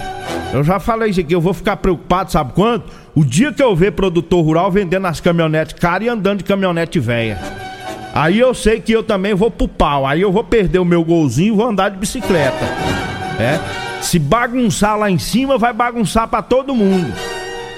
Eu 0.53 0.65
já 0.65 0.81
falei 0.81 1.11
isso 1.11 1.21
aqui, 1.21 1.33
eu 1.33 1.41
vou 1.41 1.55
ficar 1.55 1.77
preocupado, 1.77 2.33
sabe 2.33 2.53
quanto? 2.55 2.91
O 3.15 3.25
dia 3.25 3.53
que 3.53 3.63
eu 3.63 3.75
ver 3.77 3.93
produtor 3.93 4.45
rural 4.45 4.69
vendendo 4.69 5.07
as 5.07 5.21
caminhonetes 5.21 5.75
caras 5.79 6.07
e 6.07 6.11
andando 6.11 6.39
de 6.39 6.45
caminhonete 6.45 6.99
velha. 6.99 7.39
Aí 8.13 8.41
eu 8.41 8.53
sei 8.53 8.81
que 8.81 8.91
eu 8.91 9.05
também 9.05 9.33
vou 9.33 9.49
pro 9.49 9.69
pau. 9.69 10.05
Aí 10.05 10.21
eu 10.21 10.33
vou 10.33 10.43
perder 10.43 10.81
o 10.81 10.85
meu 10.85 11.05
golzinho 11.05 11.55
e 11.55 11.57
vou 11.57 11.69
andar 11.69 11.91
de 11.91 11.99
bicicleta. 11.99 12.65
É. 13.39 13.61
Se 14.03 14.19
bagunçar 14.19 14.99
lá 14.99 15.09
em 15.09 15.19
cima, 15.19 15.57
vai 15.57 15.73
bagunçar 15.73 16.27
para 16.27 16.43
todo 16.43 16.75
mundo. 16.75 17.13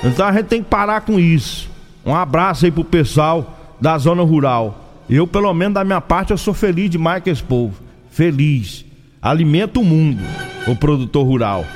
Então 0.03 0.27
a 0.27 0.33
gente 0.33 0.47
tem 0.47 0.63
que 0.63 0.71
parar 0.71 1.03
com 1.03 1.21
isso. 1.21 1.71
Um 2.07 2.15
abraço 2.15 2.65
aí 2.65 2.71
pro 2.71 2.85
pessoal 2.85 3.59
da 3.79 3.99
zona 3.99 4.23
rural. 4.23 4.82
Eu, 5.15 5.27
pelo 5.27 5.53
menos 5.53 5.75
da 5.75 5.85
minha 5.85 6.01
parte, 6.01 6.31
eu 6.31 6.39
sou 6.39 6.55
feliz 6.55 6.89
demais 6.89 7.23
com 7.23 7.29
esse 7.29 7.43
povo. 7.43 7.75
Feliz. 8.11 8.83
Alimenta 9.21 9.79
o 9.79 9.85
mundo, 9.85 10.23
o 10.67 10.75
produtor 10.75 11.27
rural. 11.27 11.67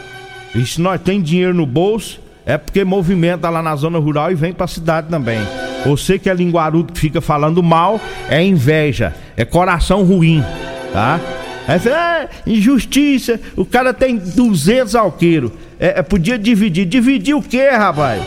E 0.55 0.65
se 0.65 0.81
nós 0.81 0.99
tem 1.03 1.21
dinheiro 1.21 1.53
no 1.53 1.67
bolso, 1.67 2.19
é 2.47 2.57
porque 2.57 2.83
movimenta 2.83 3.51
lá 3.51 3.63
na 3.63 3.77
zona 3.77 3.99
rural 3.99 4.33
e 4.33 4.35
vem 4.35 4.55
pra 4.55 4.67
cidade 4.67 5.09
também. 5.11 5.39
Você 5.85 6.19
que 6.19 6.31
é 6.31 6.35
linguarudo 6.35 6.95
que 6.95 6.99
fica 6.99 7.21
falando 7.21 7.63
mal, 7.63 8.01
é 8.31 8.43
inveja, 8.43 9.15
é 9.37 9.45
coração 9.45 10.03
ruim, 10.03 10.43
tá? 10.91 11.21
Aí 11.69 11.79
você, 11.79 11.91
é, 11.91 12.31
injustiça, 12.47 13.39
o 13.55 13.67
cara 13.67 13.93
tem 13.93 14.17
200 14.17 14.95
alqueiros. 14.95 15.53
É, 15.79 15.99
é, 15.99 16.03
podia 16.03 16.39
dividir. 16.39 16.87
Dividir 16.87 17.35
o 17.35 17.43
quê, 17.43 17.69
rapaz? 17.69 18.23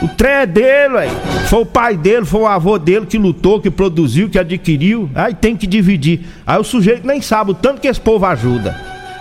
O 0.00 0.06
trem 0.06 0.32
é 0.32 0.46
dele, 0.46 0.94
ué. 0.94 1.08
Foi 1.48 1.60
o 1.60 1.66
pai 1.66 1.96
dele, 1.96 2.24
foi 2.24 2.40
o 2.40 2.46
avô 2.46 2.78
dele 2.78 3.06
que 3.06 3.18
lutou, 3.18 3.60
que 3.60 3.70
produziu, 3.70 4.28
que 4.28 4.38
adquiriu. 4.38 5.10
Aí 5.14 5.34
tem 5.34 5.56
que 5.56 5.66
dividir. 5.66 6.20
Aí 6.46 6.58
o 6.58 6.64
sujeito 6.64 7.06
nem 7.06 7.20
sabe 7.20 7.50
o 7.50 7.54
tanto 7.54 7.80
que 7.80 7.88
esse 7.88 8.00
povo 8.00 8.24
ajuda. 8.26 8.76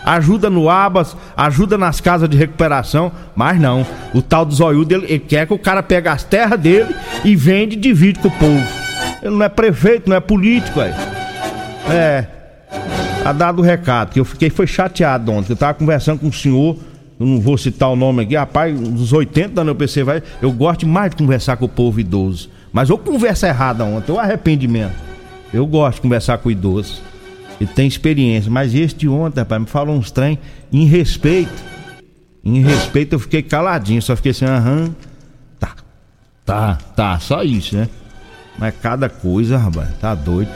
Ajuda 0.06 0.50
no 0.50 0.70
Abas, 0.70 1.18
ajuda 1.36 1.78
nas 1.78 2.00
casas 2.00 2.30
de 2.30 2.38
recuperação, 2.38 3.12
mas 3.36 3.60
não. 3.60 3.86
O 4.14 4.22
tal 4.22 4.46
do 4.46 4.54
zoiudo, 4.54 4.94
ele, 4.94 5.06
ele 5.06 5.20
quer 5.20 5.48
que 5.48 5.54
o 5.54 5.60
cara 5.60 5.84
pegue 5.84 6.08
as 6.08 6.24
terras 6.24 6.60
dele 6.60 6.96
e 7.26 7.36
vende 7.36 7.76
e 7.76 7.80
divide 7.80 8.20
com 8.20 8.28
o 8.28 8.32
povo. 8.32 8.64
Ele 9.22 9.36
não 9.36 9.44
é 9.44 9.50
prefeito, 9.50 10.10
não 10.10 10.16
é 10.16 10.20
político, 10.20 10.80
ué. 10.80 10.94
É. 11.90 12.26
Tá 13.24 13.34
dado 13.34 13.60
o 13.60 13.62
recado, 13.62 14.12
que 14.12 14.20
eu 14.20 14.26
fiquei 14.26 14.50
foi 14.50 14.68
chateado 14.68 15.32
ontem. 15.32 15.52
Eu 15.52 15.58
tava 15.58 15.74
conversando 15.74 16.20
com 16.20 16.28
o 16.28 16.34
senhor 16.34 16.78
não 17.26 17.42
vou 17.42 17.58
citar 17.58 17.90
o 17.90 17.96
nome 17.96 18.24
aqui, 18.24 18.36
rapaz, 18.36 18.80
uns 18.80 19.12
80 19.12 19.62
anos 19.62 19.72
eu 19.72 19.76
pensei, 19.76 20.04
vai, 20.04 20.22
eu 20.42 20.52
gosto 20.52 20.88
mais 20.88 21.10
de 21.10 21.18
conversar 21.18 21.58
com 21.58 21.66
o 21.66 21.70
povo 21.70 22.00
idoso. 22.00 22.50
Mas 22.72 22.90
eu 22.90 22.98
conversa 22.98 23.48
errada 23.48 23.84
ontem, 23.84 24.12
o 24.12 24.20
arrependimento. 24.20 24.96
Eu 25.52 25.66
gosto 25.66 25.96
de 25.96 26.02
conversar 26.02 26.38
com 26.38 26.50
o 26.50 26.52
idoso. 26.52 27.02
Ele 27.60 27.70
tem 27.74 27.88
experiência, 27.88 28.52
mas 28.52 28.76
este 28.76 29.08
ontem, 29.08 29.40
rapaz, 29.40 29.62
me 29.62 29.68
falou 29.68 29.96
uns 29.96 30.12
trem 30.12 30.38
em 30.72 30.86
respeito. 30.86 31.64
Em 32.44 32.62
respeito 32.62 33.14
eu 33.14 33.20
fiquei 33.20 33.42
caladinho, 33.42 34.02
só 34.02 34.16
fiquei 34.16 34.32
assim, 34.32 34.46
aham. 34.46 34.96
Tá. 35.60 35.76
Tá, 36.46 36.78
tá, 36.96 37.20
só 37.20 37.42
isso, 37.42 37.76
né? 37.76 37.90
Mas 38.60 38.76
cada 38.82 39.10
coisa, 39.10 39.58
rapaz, 39.58 39.90
tá 40.00 40.14
doido. 40.14 40.52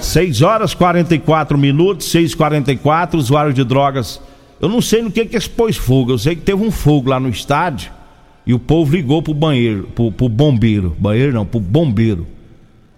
6 0.00 0.42
horas 0.42 0.72
44 0.72 1.58
minutos, 1.58 2.06
6h44, 2.12 3.14
usuário 3.14 3.52
de 3.52 3.64
drogas 3.64 4.20
eu 4.60 4.68
não 4.68 4.82
sei 4.82 5.02
no 5.02 5.10
que 5.10 5.24
que 5.24 5.36
expôs 5.36 5.76
fogo. 5.76 6.12
Eu 6.12 6.18
sei 6.18 6.36
que 6.36 6.42
teve 6.42 6.62
um 6.62 6.70
fogo 6.70 7.08
lá 7.08 7.18
no 7.18 7.30
estádio 7.30 7.90
e 8.46 8.52
o 8.52 8.58
povo 8.58 8.94
ligou 8.94 9.22
pro 9.22 9.32
banheiro, 9.32 9.88
pro, 9.94 10.12
pro 10.12 10.28
bombeiro. 10.28 10.94
Banheiro 10.98 11.32
não, 11.32 11.46
pro 11.46 11.58
bombeiro. 11.58 12.26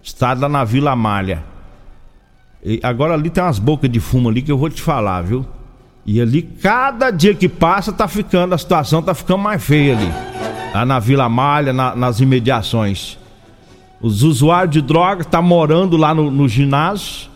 Estádio 0.03 0.43
lá 0.43 0.49
na 0.49 0.65
Vila 0.65 0.97
Malha. 0.97 1.45
E 2.65 2.81
agora 2.83 3.15
ali 3.15 3.31
tem 3.31 3.43
umas 3.43 3.61
bocas 3.61 3.91
de 3.91 4.01
fumo 4.01 4.29
ali 4.29 4.43
que 4.43 4.51
eu 4.51 4.59
vou 4.59 4.71
te 4.71 4.83
falar, 4.83 5.23
viu? 5.23 5.47
E 6.05 6.21
ali, 6.21 6.43
cada 6.43 7.13
dia 7.13 7.33
que 7.33 7.49
passa, 7.49 7.93
tá 7.93 8.09
ficando, 8.09 8.55
a 8.55 8.59
situação 8.59 9.01
tá 9.01 9.15
ficando 9.15 9.39
mais 9.39 9.63
feia 9.63 9.97
ali. 9.97 10.13
Lá 10.75 10.85
na 10.85 10.99
Vila 10.99 11.29
Malha, 11.29 11.73
na, 11.73 11.95
nas 11.95 12.19
imediações. 12.19 13.19
Os 14.01 14.25
usuários 14.25 14.73
de 14.73 14.83
drogas 14.83 15.27
tá 15.27 15.41
morando 15.41 15.97
lá 15.97 16.13
no, 16.13 16.29
no 16.29 16.49
ginásio, 16.49 17.29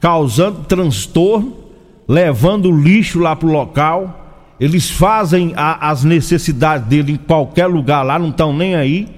causando 0.00 0.64
transtorno 0.64 1.63
levando 2.06 2.70
lixo 2.70 3.18
lá 3.18 3.34
pro 3.34 3.48
local. 3.48 4.20
Eles 4.58 4.90
fazem 4.90 5.52
a, 5.56 5.90
as 5.90 6.04
necessidades 6.04 6.86
dele 6.86 7.12
em 7.12 7.16
qualquer 7.16 7.66
lugar 7.66 8.02
lá, 8.02 8.18
não 8.18 8.30
estão 8.30 8.52
nem 8.56 8.74
aí. 8.74 9.08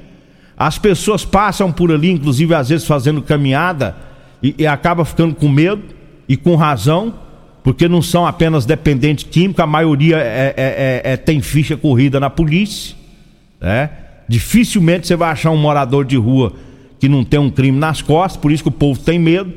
As 0.57 0.79
pessoas 0.79 1.25
passam 1.25 1.71
por 1.71 1.93
ali, 1.93 2.11
inclusive 2.11 2.55
às 2.55 2.71
vezes 2.71 2.87
fazendo 2.87 3.21
caminhada, 3.21 3.95
e, 4.43 4.55
e 4.59 4.67
acaba 4.67 5.05
ficando 5.05 5.35
com 5.35 5.49
medo 5.49 5.83
e 6.29 6.37
com 6.37 6.57
razão, 6.57 7.15
porque 7.63 7.89
não 7.89 8.01
são 8.01 8.27
apenas 8.27 8.65
dependentes 8.65 9.25
químicos, 9.25 9.63
a 9.63 9.67
maioria 9.67 10.17
é, 10.17 10.55
é, 10.57 11.03
é, 11.05 11.13
é 11.13 11.17
tem 11.17 11.41
ficha 11.43 11.77
corrida 11.77 12.19
na 12.19 12.31
polícia. 12.31 12.97
Né? 13.61 13.91
Dificilmente 14.29 15.07
você 15.07 15.17
vai 15.17 15.31
achar 15.31 15.51
um 15.51 15.57
morador 15.57 16.05
de 16.05 16.17
rua 16.17 16.55
que 16.99 17.09
não 17.09 17.23
tem 17.23 17.39
um 17.39 17.51
crime 17.51 17.79
nas 17.79 18.01
costas, 18.01 18.41
por 18.41 18.51
isso 18.51 18.63
que 18.63 18.69
o 18.69 18.73
povo 18.73 18.99
tem 19.01 19.19
medo. 19.19 19.53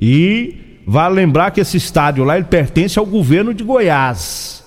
E 0.00 0.71
Vale 0.86 1.14
lembrar 1.14 1.50
que 1.50 1.60
esse 1.60 1.76
estádio 1.76 2.24
lá 2.24 2.36
ele 2.36 2.44
pertence 2.44 2.98
ao 2.98 3.06
governo 3.06 3.54
de 3.54 3.62
Goiás, 3.62 4.64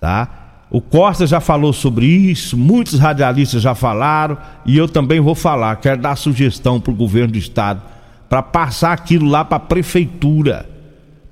tá? 0.00 0.28
O 0.70 0.82
Costa 0.82 1.26
já 1.26 1.40
falou 1.40 1.72
sobre 1.72 2.04
isso, 2.04 2.56
muitos 2.56 2.98
radialistas 2.98 3.62
já 3.62 3.74
falaram 3.74 4.36
e 4.66 4.76
eu 4.76 4.86
também 4.86 5.18
vou 5.18 5.34
falar. 5.34 5.76
Quero 5.76 6.02
dar 6.02 6.14
sugestão 6.16 6.78
para 6.78 6.92
o 6.92 6.96
governo 6.96 7.32
do 7.32 7.38
estado 7.38 7.82
para 8.28 8.42
passar 8.42 8.92
aquilo 8.92 9.26
lá 9.26 9.44
para 9.44 9.56
a 9.56 9.60
prefeitura. 9.60 10.68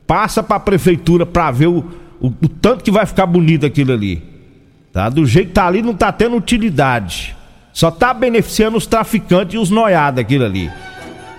Passa 0.06 0.42
para 0.42 0.56
a 0.56 0.60
prefeitura 0.60 1.26
para 1.26 1.50
ver 1.50 1.66
o, 1.66 1.84
o, 2.18 2.28
o, 2.28 2.48
tanto 2.48 2.82
que 2.82 2.90
vai 2.90 3.04
ficar 3.04 3.26
bonito 3.26 3.66
aquilo 3.66 3.92
ali. 3.92 4.22
Tá? 4.90 5.10
Do 5.10 5.26
jeito 5.26 5.48
que 5.48 5.54
tá 5.54 5.66
ali 5.66 5.82
não 5.82 5.94
tá 5.94 6.10
tendo 6.10 6.36
utilidade. 6.36 7.36
Só 7.74 7.90
tá 7.90 8.14
beneficiando 8.14 8.78
os 8.78 8.86
traficantes 8.86 9.54
e 9.54 9.58
os 9.58 9.68
noiados 9.68 10.18
aquilo 10.18 10.46
ali. 10.46 10.70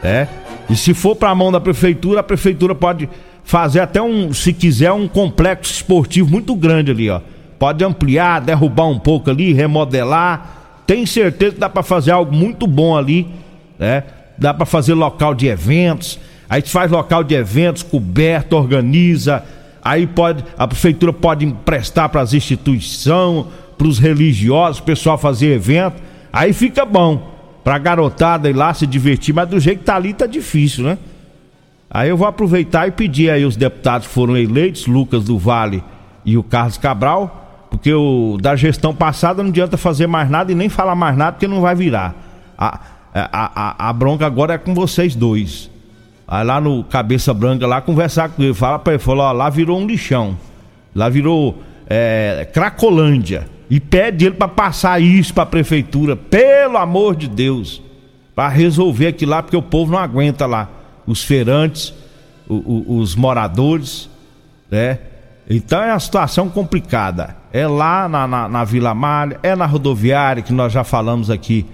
É? 0.03 0.27
E 0.69 0.75
se 0.75 0.93
for 0.93 1.15
para 1.15 1.29
a 1.29 1.35
mão 1.35 1.51
da 1.51 1.59
prefeitura, 1.59 2.19
a 2.19 2.23
prefeitura 2.23 2.75
pode 2.75 3.09
fazer 3.43 3.79
até 3.79 4.01
um, 4.01 4.33
se 4.33 4.51
quiser, 4.51 4.91
um 4.91 5.07
complexo 5.07 5.71
esportivo 5.71 6.29
muito 6.29 6.55
grande 6.55 6.91
ali, 6.91 7.09
ó. 7.09 7.21
Pode 7.57 7.83
ampliar, 7.83 8.41
derrubar 8.41 8.87
um 8.87 8.99
pouco 8.99 9.29
ali, 9.29 9.53
remodelar. 9.53 10.81
Tem 10.85 11.05
certeza 11.05 11.53
que 11.53 11.59
dá 11.59 11.69
para 11.69 11.81
fazer 11.81 12.11
algo 12.11 12.35
muito 12.35 12.67
bom 12.67 12.95
ali, 12.95 13.27
né? 13.79 14.03
Dá 14.37 14.53
para 14.53 14.65
fazer 14.65 14.93
local 14.93 15.33
de 15.33 15.47
eventos. 15.47 16.19
Aí 16.49 16.61
faz 16.61 16.91
local 16.91 17.23
de 17.23 17.33
eventos 17.33 17.81
coberto, 17.81 18.55
organiza. 18.55 19.43
Aí 19.81 20.05
pode, 20.05 20.43
a 20.57 20.67
prefeitura 20.67 21.11
pode 21.11 21.45
emprestar 21.45 22.09
para 22.09 22.21
as 22.21 22.33
instituições, 22.33 23.45
para 23.77 23.87
os 23.87 23.97
religiosos, 23.97 24.79
o 24.79 24.83
pessoal 24.83 25.17
fazer 25.17 25.53
evento. 25.53 26.01
Aí 26.31 26.53
fica 26.53 26.85
bom 26.85 27.36
pra 27.67 27.77
garotada 27.77 28.49
ir 28.49 28.53
lá 28.53 28.73
se 28.73 28.87
divertir, 28.87 29.35
mas 29.35 29.49
do 29.49 29.59
jeito 29.59 29.79
que 29.79 29.83
tá 29.83 29.97
ali 29.97 30.13
tá 30.13 30.25
difícil, 30.25 30.85
né? 30.85 30.97
Aí 31.89 32.07
eu 32.07 32.15
vou 32.15 32.25
aproveitar 32.25 32.87
e 32.87 32.91
pedir 32.91 33.29
aí 33.29 33.43
os 33.43 33.57
deputados 33.57 34.07
que 34.07 34.13
foram 34.13 34.37
eleitos, 34.37 34.87
Lucas 34.87 35.25
do 35.25 35.37
Vale 35.37 35.83
e 36.23 36.37
o 36.37 36.43
Carlos 36.43 36.77
Cabral, 36.77 37.67
porque 37.69 37.93
o 37.93 38.37
da 38.41 38.55
gestão 38.55 38.95
passada 38.95 39.43
não 39.43 39.49
adianta 39.49 39.75
fazer 39.75 40.07
mais 40.07 40.29
nada 40.29 40.49
e 40.49 40.55
nem 40.55 40.69
falar 40.69 40.95
mais 40.95 41.17
nada 41.17 41.33
porque 41.33 41.45
não 41.45 41.59
vai 41.59 41.75
virar. 41.75 42.15
A, 42.57 42.79
a, 43.13 43.51
a, 43.83 43.89
a 43.89 43.91
bronca 43.91 44.25
agora 44.25 44.53
é 44.53 44.57
com 44.57 44.73
vocês 44.73 45.13
dois. 45.13 45.69
Aí 46.25 46.45
lá 46.45 46.61
no 46.61 46.85
Cabeça 46.85 47.33
Branca 47.33 47.67
lá 47.67 47.81
conversar 47.81 48.29
com 48.29 48.43
ele, 48.43 48.53
fala 48.53 48.79
pra 48.79 48.93
ele, 48.93 49.03
falou, 49.03 49.25
ó, 49.25 49.33
lá 49.33 49.49
virou 49.49 49.77
um 49.77 49.85
lixão. 49.85 50.37
Lá 50.95 51.09
virou 51.09 51.61
é, 51.89 52.47
Cracolândia 52.53 53.56
e 53.69 53.79
pede 53.79 54.25
ele 54.25 54.35
para 54.35 54.47
passar 54.47 55.01
isso 55.01 55.33
para 55.33 55.43
a 55.43 55.47
prefeitura, 55.47 56.15
pelo 56.15 56.77
amor 56.77 57.15
de 57.15 57.27
Deus, 57.27 57.81
para 58.35 58.47
resolver 58.47 59.07
aquilo 59.07 59.31
lá, 59.31 59.43
porque 59.43 59.57
o 59.57 59.61
povo 59.61 59.91
não 59.91 59.99
aguenta 59.99 60.45
lá. 60.45 60.69
Os 61.05 61.23
feirantes, 61.23 61.93
o, 62.47 62.55
o, 62.55 62.97
os 62.99 63.15
moradores, 63.15 64.09
né? 64.69 64.99
Então 65.49 65.81
é 65.81 65.91
uma 65.91 65.99
situação 65.99 66.49
complicada. 66.49 67.35
É 67.53 67.65
lá 67.67 68.07
na, 68.07 68.27
na, 68.27 68.49
na, 68.49 68.63
Vila 68.63 68.93
Malha, 68.93 69.39
é 69.41 69.55
na 69.55 69.65
rodoviária, 69.65 70.43
que 70.43 70.51
nós 70.51 70.73
já 70.73 70.83
falamos 70.83 71.29
aqui 71.29 71.65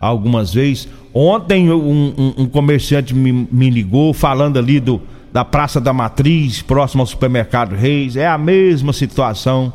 algumas 0.00 0.54
vezes. 0.54 0.88
Ontem 1.12 1.70
um, 1.72 2.14
um, 2.16 2.34
um 2.42 2.46
comerciante 2.46 3.14
me, 3.14 3.32
me 3.50 3.68
ligou 3.68 4.14
falando 4.14 4.58
ali 4.58 4.78
do, 4.78 5.02
da 5.32 5.44
Praça 5.44 5.80
da 5.80 5.92
Matriz, 5.92 6.62
próximo 6.62 7.02
ao 7.02 7.06
supermercado 7.06 7.74
Reis. 7.74 8.16
É 8.16 8.28
a 8.28 8.38
mesma 8.38 8.92
situação. 8.92 9.72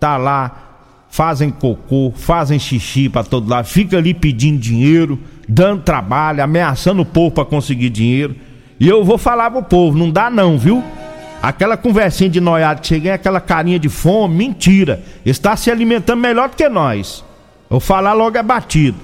Tá 0.00 0.16
lá 0.16 0.67
fazem 1.08 1.50
cocô, 1.50 2.12
fazem 2.14 2.58
xixi 2.58 3.08
para 3.08 3.24
todo 3.24 3.48
lado, 3.48 3.66
fica 3.66 3.96
ali 3.96 4.14
pedindo 4.14 4.58
dinheiro, 4.58 5.18
dando 5.48 5.82
trabalho, 5.82 6.42
ameaçando 6.42 7.02
o 7.02 7.06
povo 7.06 7.30
para 7.30 7.44
conseguir 7.44 7.90
dinheiro. 7.90 8.36
E 8.78 8.88
eu 8.88 9.02
vou 9.04 9.18
falar 9.18 9.50
pro 9.50 9.62
povo, 9.62 9.98
não 9.98 10.10
dá 10.10 10.30
não, 10.30 10.58
viu? 10.58 10.82
Aquela 11.42 11.76
conversinha 11.76 12.28
de 12.28 12.40
noiado 12.40 12.80
que 12.80 13.08
aquela 13.08 13.40
carinha 13.40 13.78
de 13.78 13.88
fome, 13.88 14.36
mentira. 14.36 15.02
Está 15.24 15.56
se 15.56 15.70
alimentando 15.70 16.20
melhor 16.20 16.48
do 16.48 16.56
que 16.56 16.68
nós. 16.68 17.24
Eu 17.70 17.80
falar 17.80 18.12
logo 18.12 18.36
é 18.36 18.42
batido. 18.42 18.98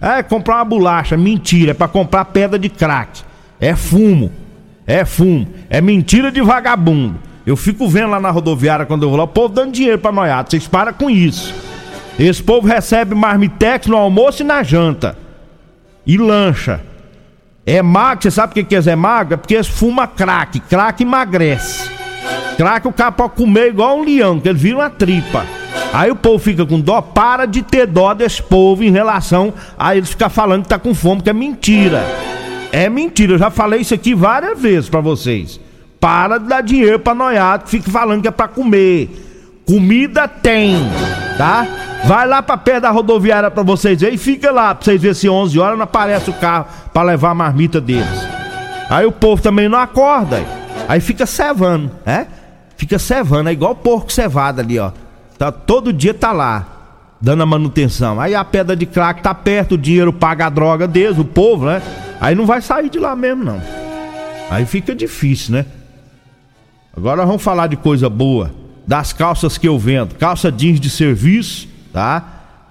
É 0.00 0.22
comprar 0.22 0.56
uma 0.56 0.64
bolacha, 0.64 1.16
mentira, 1.16 1.70
é 1.70 1.74
para 1.74 1.88
comprar 1.88 2.26
pedra 2.26 2.58
de 2.58 2.68
crack. 2.68 3.22
É 3.60 3.74
fumo. 3.74 4.30
É 4.86 5.04
fumo. 5.04 5.46
É 5.70 5.80
mentira 5.80 6.30
de 6.30 6.42
vagabundo. 6.42 7.18
Eu 7.46 7.56
fico 7.56 7.86
vendo 7.88 8.10
lá 8.10 8.20
na 8.20 8.30
rodoviária 8.30 8.86
quando 8.86 9.02
eu 9.02 9.10
vou 9.10 9.18
lá, 9.18 9.24
o 9.24 9.28
povo 9.28 9.52
dando 9.52 9.72
dinheiro 9.72 9.98
pra 9.98 10.10
noiado. 10.10 10.50
Vocês 10.50 10.66
param 10.66 10.92
com 10.94 11.10
isso. 11.10 11.54
Esse 12.18 12.42
povo 12.42 12.66
recebe 12.66 13.14
marmitex 13.14 13.86
no 13.86 13.96
almoço 13.96 14.42
e 14.42 14.46
na 14.46 14.62
janta. 14.62 15.18
E 16.06 16.16
lancha. 16.16 16.80
É 17.66 17.82
magro, 17.82 18.22
você 18.22 18.30
sabe 18.30 18.54
por 18.54 18.64
que 18.64 18.76
é 18.76 18.96
magro? 18.96 19.34
É 19.34 19.36
porque 19.36 19.54
eles 19.54 19.66
fumam 19.66 20.06
crack. 20.06 20.60
Crack 20.60 21.02
emagrece. 21.02 21.90
Crack 22.56 22.86
o 22.86 22.92
cara 22.92 23.12
pode 23.12 23.34
comer 23.34 23.68
igual 23.68 23.98
um 23.98 24.04
leão, 24.04 24.38
que 24.38 24.48
ele 24.48 24.58
vira 24.58 24.76
uma 24.76 24.90
tripa. 24.90 25.44
Aí 25.92 26.10
o 26.10 26.16
povo 26.16 26.38
fica 26.38 26.64
com 26.64 26.80
dó, 26.80 27.00
para 27.00 27.46
de 27.46 27.62
ter 27.62 27.86
dó 27.86 28.14
desse 28.14 28.42
povo 28.42 28.82
em 28.82 28.90
relação 28.90 29.52
a 29.78 29.96
eles 29.96 30.10
ficar 30.10 30.28
falando 30.28 30.62
que 30.62 30.68
tá 30.68 30.78
com 30.78 30.94
fome, 30.94 31.22
que 31.22 31.30
é 31.30 31.32
mentira. 31.32 32.04
É 32.72 32.88
mentira, 32.88 33.34
eu 33.34 33.38
já 33.38 33.50
falei 33.50 33.80
isso 33.80 33.94
aqui 33.94 34.14
várias 34.14 34.60
vezes 34.60 34.88
pra 34.88 35.00
vocês. 35.00 35.60
Para 36.04 36.36
de 36.36 36.46
dar 36.46 36.60
dinheiro 36.60 36.98
pra 36.98 37.14
noiado 37.14 37.64
que 37.64 37.70
fica 37.70 37.90
falando 37.90 38.20
que 38.20 38.28
é 38.28 38.30
pra 38.30 38.46
comer. 38.46 39.62
Comida 39.66 40.28
tem, 40.28 40.76
tá? 41.38 41.66
Vai 42.04 42.28
lá 42.28 42.42
pra 42.42 42.58
perto 42.58 42.82
da 42.82 42.90
rodoviária 42.90 43.50
pra 43.50 43.62
vocês 43.62 43.98
verem 43.98 44.16
e 44.16 44.18
fica 44.18 44.50
lá 44.50 44.74
pra 44.74 44.84
vocês 44.84 45.00
verem 45.00 45.14
se 45.14 45.30
11 45.30 45.58
horas 45.58 45.78
não 45.78 45.84
aparece 45.84 46.28
o 46.28 46.34
carro 46.34 46.66
pra 46.92 47.02
levar 47.02 47.30
a 47.30 47.34
marmita 47.34 47.80
deles. 47.80 48.06
Aí 48.90 49.06
o 49.06 49.12
povo 49.12 49.40
também 49.40 49.66
não 49.66 49.78
acorda. 49.78 50.44
Aí 50.86 51.00
fica 51.00 51.24
cevando, 51.24 51.90
é? 52.04 52.26
Fica 52.76 52.98
cevando, 52.98 53.48
é 53.48 53.52
igual 53.52 53.74
porco 53.74 54.12
cevado 54.12 54.60
ali, 54.60 54.78
ó. 54.78 54.90
Tá, 55.38 55.50
todo 55.50 55.90
dia 55.90 56.12
tá 56.12 56.32
lá, 56.32 56.66
dando 57.18 57.44
a 57.44 57.46
manutenção. 57.46 58.20
Aí 58.20 58.34
a 58.34 58.44
pedra 58.44 58.76
de 58.76 58.84
crack 58.84 59.22
tá 59.22 59.32
perto, 59.32 59.76
o 59.76 59.78
dinheiro 59.78 60.12
paga 60.12 60.48
a 60.48 60.50
droga 60.50 60.86
deles, 60.86 61.18
o 61.18 61.24
povo, 61.24 61.64
né? 61.64 61.80
Aí 62.20 62.34
não 62.34 62.44
vai 62.44 62.60
sair 62.60 62.90
de 62.90 62.98
lá 62.98 63.16
mesmo, 63.16 63.42
não. 63.42 63.62
Aí 64.50 64.66
fica 64.66 64.94
difícil, 64.94 65.54
né? 65.54 65.64
Agora 66.96 67.26
vamos 67.26 67.42
falar 67.42 67.66
de 67.66 67.76
coisa 67.76 68.08
boa. 68.08 68.52
Das 68.86 69.12
calças 69.12 69.58
que 69.58 69.66
eu 69.66 69.78
vendo. 69.78 70.14
Calça 70.14 70.52
jeans 70.52 70.78
de 70.78 70.88
serviço, 70.88 71.66
tá? 71.92 72.22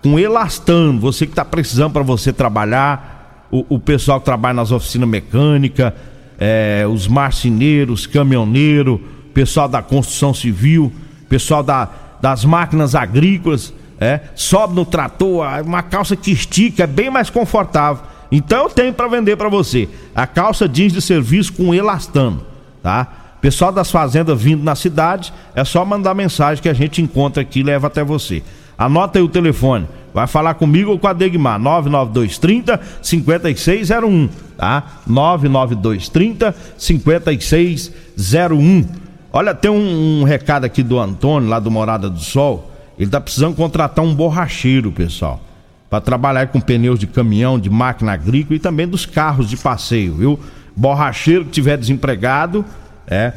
Com 0.02 0.18
elastano. 0.18 1.00
Você 1.00 1.28
que 1.28 1.34
tá 1.34 1.44
precisando 1.44 1.92
para 1.92 2.04
você 2.04 2.32
trabalhar. 2.32 3.48
O, 3.52 3.76
o, 3.76 3.80
pessoal 3.80 4.20
que 4.20 4.26
trabalha 4.26 4.56
nas 4.56 4.72
oficinas 4.72 5.10
mecânicas. 5.10 5.92
É, 6.40 6.86
os 6.90 7.08
marceneiros, 7.08 8.08
caminhoneiros. 8.08 9.00
Pessoal 9.34 9.68
da 9.68 9.82
construção 9.82 10.34
civil. 10.34 10.92
Pessoal 11.28 11.62
da, 11.62 11.90
das 12.22 12.46
máquinas 12.46 12.96
agrícolas. 12.96 13.74
É, 14.00 14.22
sobe 14.36 14.74
no 14.74 14.86
trator. 14.86 15.46
Uma 15.66 15.84
calça 15.84 16.16
que 16.16 16.32
estica. 16.32 16.84
É 16.84 16.88
bem 16.88 17.10
mais 17.10 17.30
confortável. 17.30 18.06
Então 18.32 18.64
eu 18.64 18.70
tenho 18.70 18.94
para 18.94 19.08
vender 19.10 19.36
para 19.36 19.50
você. 19.50 19.90
A 20.16 20.26
calça 20.26 20.68
jeans 20.68 20.94
de 20.94 21.02
serviço 21.02 21.52
com 21.54 21.74
elastano, 21.74 22.42
tá? 22.82 23.23
Pessoal 23.44 23.72
das 23.74 23.92
fazendas 23.92 24.42
vindo 24.42 24.64
na 24.64 24.74
cidade, 24.74 25.34
é 25.54 25.66
só 25.66 25.84
mandar 25.84 26.14
mensagem 26.14 26.64
que 26.64 26.70
a 26.70 26.74
gente 26.74 27.02
encontra 27.02 27.42
aqui 27.42 27.60
e 27.60 27.64
leva 27.64 27.88
até 27.88 28.02
você. 28.02 28.42
Anota 28.78 29.20
aí 29.20 29.22
o 29.22 29.28
telefone. 29.28 29.86
Vai 30.14 30.28
falar 30.28 30.54
comigo 30.54 30.92
ou 30.92 30.98
com 30.98 31.10
a 31.10 31.14
Degmar. 31.14 31.60
99230 31.60 32.80
5601, 33.02 34.30
tá? 34.58 34.84
99230 35.06 36.56
5601. 36.78 38.86
Olha, 39.34 39.54
tem 39.54 39.70
um, 39.70 40.22
um, 40.22 40.24
recado 40.24 40.64
aqui 40.64 40.82
do 40.82 40.98
Antônio, 40.98 41.50
lá 41.50 41.60
do 41.60 41.70
Morada 41.70 42.10
do 42.10 42.22
Sol. 42.22 42.72
Ele 42.98 43.12
tá 43.12 43.20
precisando 43.20 43.58
contratar 43.58 44.06
um 44.06 44.16
borracheiro, 44.16 44.90
pessoal. 44.90 45.42
Para 45.90 46.00
trabalhar 46.00 46.48
com 46.48 46.62
pneus 46.62 46.98
de 46.98 47.08
caminhão, 47.08 47.60
de 47.60 47.70
máquina 47.70 48.14
agrícola 48.14 48.56
e 48.56 48.60
também 48.60 48.88
dos 48.88 49.06
carros 49.06 49.50
de 49.50 49.58
passeio, 49.58 50.14
viu? 50.14 50.40
Borracheiro 50.74 51.44
que 51.44 51.52
tiver 51.52 51.78
desempregado, 51.78 52.64
é. 53.08 53.34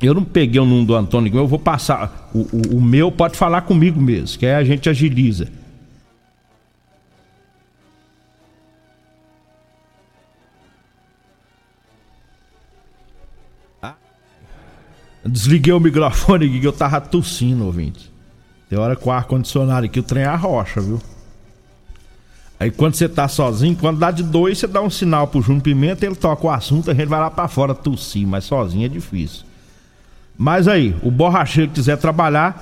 Eu 0.00 0.14
não 0.14 0.24
peguei 0.24 0.60
o 0.60 0.64
número 0.64 0.86
do 0.86 0.94
Antônio, 0.94 1.34
eu 1.34 1.46
vou 1.46 1.58
passar. 1.58 2.30
O, 2.34 2.40
o, 2.40 2.76
o 2.76 2.80
meu 2.80 3.10
pode 3.10 3.36
falar 3.36 3.62
comigo 3.62 4.00
mesmo, 4.00 4.38
que 4.38 4.44
aí 4.44 4.54
a 4.54 4.64
gente 4.64 4.88
agiliza. 4.88 5.48
Ah. 13.80 13.94
Desliguei 15.24 15.72
o 15.72 15.80
microfone 15.80 16.60
que 16.60 16.66
eu 16.66 16.72
tava 16.72 17.00
tossindo, 17.00 17.64
ouvinte. 17.64 18.12
Tem 18.68 18.78
hora 18.78 18.96
com 18.96 19.10
o 19.10 19.12
ar-condicionado 19.12 19.86
aqui, 19.86 20.00
o 20.00 20.02
trem 20.02 20.24
arrocha, 20.24 20.80
viu? 20.80 21.00
Aí 22.58 22.70
quando 22.70 22.94
você 22.94 23.08
tá 23.08 23.28
sozinho, 23.28 23.76
quando 23.76 23.98
dá 23.98 24.10
de 24.10 24.22
dois, 24.22 24.58
você 24.58 24.66
dá 24.66 24.80
um 24.80 24.88
sinal 24.88 25.26
pro 25.26 25.42
Júnior 25.42 25.62
Pimenta, 25.62 26.06
ele 26.06 26.14
toca 26.14 26.46
o 26.46 26.50
assunto, 26.50 26.90
a 26.90 26.94
gente 26.94 27.06
vai 27.06 27.20
lá 27.20 27.30
para 27.30 27.48
fora 27.48 27.74
tossir, 27.74 28.26
mas 28.26 28.44
sozinho 28.44 28.86
é 28.86 28.88
difícil. 28.88 29.44
Mas 30.38 30.66
aí, 30.66 30.94
o 31.02 31.10
borracheiro 31.10 31.70
que 31.70 31.76
quiser 31.76 31.96
trabalhar, 31.98 32.58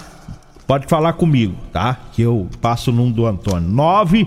pode 0.67 0.87
falar 0.87 1.13
comigo, 1.15 1.55
tá? 1.73 1.99
Que 2.13 2.23
eu 2.23 2.49
passo 2.61 2.91
o 2.91 2.95
número 2.95 3.15
do 3.15 3.27
Antônio. 3.27 3.69
9 3.69 4.27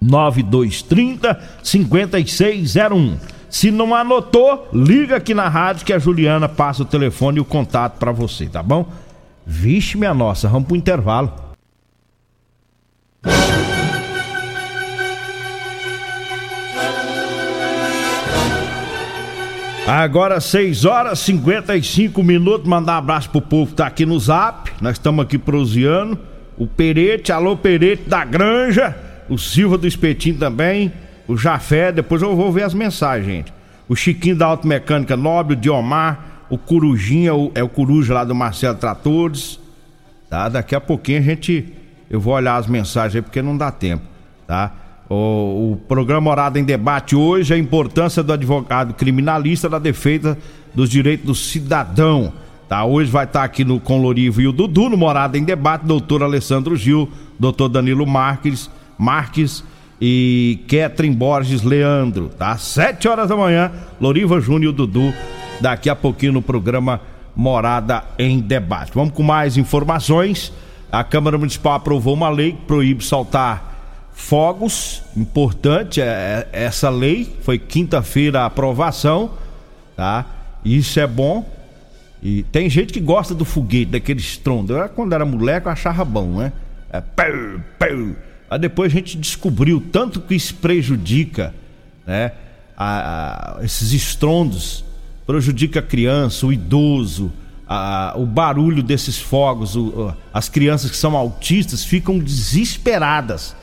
9230 0.00 1.40
5601. 1.62 3.16
Se 3.48 3.70
não 3.70 3.94
anotou, 3.94 4.68
liga 4.72 5.16
aqui 5.16 5.34
na 5.34 5.48
rádio 5.48 5.84
que 5.84 5.92
a 5.92 5.98
Juliana 5.98 6.48
passa 6.48 6.82
o 6.82 6.86
telefone 6.86 7.38
e 7.38 7.40
o 7.40 7.44
contato 7.44 7.98
para 7.98 8.10
você, 8.10 8.46
tá 8.46 8.62
bom? 8.62 8.86
Vixe, 9.46 9.98
minha 9.98 10.14
nossa, 10.14 10.48
vamos 10.48 10.66
pro 10.66 10.76
intervalo. 10.76 11.51
Agora 19.94 20.40
6 20.40 20.86
horas 20.86 21.18
e 21.18 21.24
55 21.24 22.22
minutos. 22.22 22.66
Mandar 22.66 22.94
um 22.94 22.96
abraço 22.96 23.28
pro 23.28 23.42
povo 23.42 23.72
que 23.72 23.76
tá 23.76 23.86
aqui 23.86 24.06
no 24.06 24.18
zap. 24.18 24.72
Nós 24.80 24.92
estamos 24.92 25.22
aqui 25.22 25.36
proseando. 25.36 26.18
O 26.56 26.66
Perete, 26.66 27.30
alô 27.30 27.58
Perete 27.58 28.08
da 28.08 28.24
Granja. 28.24 28.96
O 29.28 29.36
Silva 29.36 29.76
do 29.76 29.86
Espetinho 29.86 30.38
também. 30.38 30.90
O 31.28 31.36
Jafé. 31.36 31.92
Depois 31.92 32.22
eu 32.22 32.34
vou 32.34 32.50
ver 32.50 32.62
as 32.62 32.72
mensagens, 32.72 33.26
gente. 33.26 33.52
O 33.86 33.94
Chiquinho 33.94 34.34
da 34.34 34.46
Automecânica 34.46 35.14
Nobre, 35.14 35.52
o 35.52 35.56
Diomar. 35.60 36.46
O 36.48 36.56
Corujinha, 36.56 37.32
é 37.54 37.62
o 37.62 37.68
Coruja 37.68 38.14
lá 38.14 38.24
do 38.24 38.34
Marcelo 38.34 38.78
Tratores. 38.78 39.60
Tá? 40.30 40.48
Daqui 40.48 40.74
a 40.74 40.80
pouquinho 40.80 41.18
a 41.18 41.22
gente. 41.22 41.70
Eu 42.08 42.18
vou 42.18 42.32
olhar 42.32 42.56
as 42.56 42.66
mensagens 42.66 43.16
aí 43.16 43.20
porque 43.20 43.42
não 43.42 43.58
dá 43.58 43.70
tempo. 43.70 44.04
Tá? 44.46 44.72
O, 45.14 45.72
o, 45.72 45.76
programa 45.76 46.22
Morada 46.22 46.58
em 46.58 46.64
Debate 46.64 47.14
hoje, 47.14 47.52
a 47.52 47.58
importância 47.58 48.22
do 48.22 48.32
advogado 48.32 48.94
criminalista 48.94 49.68
da 49.68 49.78
defesa 49.78 50.38
dos 50.74 50.88
direitos 50.88 51.26
do 51.26 51.34
cidadão. 51.34 52.32
Tá? 52.66 52.82
Hoje 52.86 53.10
vai 53.10 53.24
estar 53.24 53.44
aqui 53.44 53.62
no 53.62 53.78
com 53.78 54.00
Lorivo 54.00 54.40
e 54.40 54.46
o 54.46 54.52
Dudu, 54.52 54.88
no 54.88 54.96
Morada 54.96 55.36
em 55.36 55.44
Debate, 55.44 55.84
doutor 55.84 56.22
Alessandro 56.22 56.74
Gil, 56.76 57.10
doutor 57.38 57.68
Danilo 57.68 58.06
Marques, 58.06 58.70
Marques 58.96 59.62
e 60.00 60.60
Ketrin 60.66 61.12
Borges 61.12 61.62
Leandro, 61.62 62.30
tá? 62.30 62.56
Sete 62.56 63.06
horas 63.06 63.28
da 63.28 63.36
manhã, 63.36 63.70
Loriva 64.00 64.40
Júnior 64.40 64.64
e 64.64 64.68
o 64.68 64.72
Dudu, 64.72 65.12
daqui 65.60 65.90
a 65.90 65.94
pouquinho 65.94 66.32
no 66.32 66.40
programa 66.40 67.02
Morada 67.36 68.02
em 68.18 68.40
Debate. 68.40 68.92
Vamos 68.94 69.12
com 69.12 69.22
mais 69.22 69.58
informações. 69.58 70.50
A 70.90 71.04
Câmara 71.04 71.36
Municipal 71.36 71.74
aprovou 71.74 72.14
uma 72.14 72.30
lei 72.30 72.52
que 72.52 72.62
proíbe 72.62 73.04
soltar 73.04 73.71
fogos, 74.12 75.02
importante 75.16 76.00
é, 76.00 76.46
é, 76.52 76.64
essa 76.64 76.88
lei, 76.90 77.36
foi 77.42 77.58
quinta-feira 77.58 78.42
a 78.42 78.46
aprovação, 78.46 79.32
tá? 79.96 80.26
Isso 80.64 81.00
é 81.00 81.06
bom. 81.06 81.48
E 82.22 82.44
tem 82.44 82.70
gente 82.70 82.92
que 82.92 83.00
gosta 83.00 83.34
do 83.34 83.44
foguete, 83.44 83.92
daquele 83.92 84.20
estrondo. 84.20 84.74
Eu, 84.74 84.88
quando 84.90 85.12
era 85.12 85.24
moleque, 85.24 85.66
eu 85.66 85.72
achava 85.72 86.04
bom, 86.04 86.38
né? 86.38 86.52
É. 86.92 87.02
Aí 88.48 88.58
depois 88.58 88.92
a 88.92 88.94
gente 88.94 89.16
descobriu 89.16 89.82
tanto 89.90 90.20
que 90.20 90.34
isso 90.34 90.54
prejudica, 90.56 91.54
né? 92.06 92.32
A, 92.76 93.58
a, 93.58 93.64
esses 93.64 93.92
estrondos 93.92 94.84
prejudica 95.26 95.80
a 95.80 95.82
criança, 95.82 96.46
o 96.46 96.52
idoso, 96.52 97.32
a, 97.68 98.14
o 98.16 98.26
barulho 98.26 98.82
desses 98.82 99.18
fogos, 99.18 99.74
o, 99.74 100.14
as 100.32 100.48
crianças 100.48 100.90
que 100.90 100.96
são 100.96 101.16
autistas 101.16 101.84
ficam 101.84 102.18
desesperadas 102.18 103.56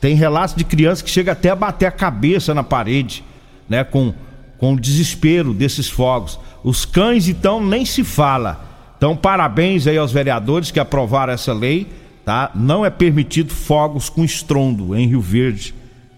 tem 0.00 0.14
relatos 0.14 0.54
de 0.54 0.64
crianças 0.64 1.02
que 1.02 1.10
chegam 1.10 1.32
até 1.32 1.50
a 1.50 1.56
bater 1.56 1.86
a 1.86 1.92
cabeça 1.92 2.54
na 2.54 2.62
parede, 2.62 3.22
né? 3.68 3.84
Com, 3.84 4.14
com 4.56 4.72
o 4.72 4.80
desespero 4.80 5.52
desses 5.52 5.88
fogos. 5.88 6.38
Os 6.64 6.84
cães, 6.84 7.28
então, 7.28 7.64
nem 7.64 7.84
se 7.84 8.02
fala. 8.02 8.64
Então, 8.96 9.16
parabéns 9.16 9.86
aí 9.86 9.96
aos 9.96 10.12
vereadores 10.12 10.70
que 10.70 10.80
aprovaram 10.80 11.32
essa 11.32 11.52
lei. 11.52 11.86
tá? 12.24 12.50
Não 12.54 12.84
é 12.84 12.90
permitido 12.90 13.52
fogos 13.52 14.08
com 14.08 14.24
estrondo 14.24 14.96
em 14.96 15.06
Rio 15.06 15.20
Verde. 15.20 15.74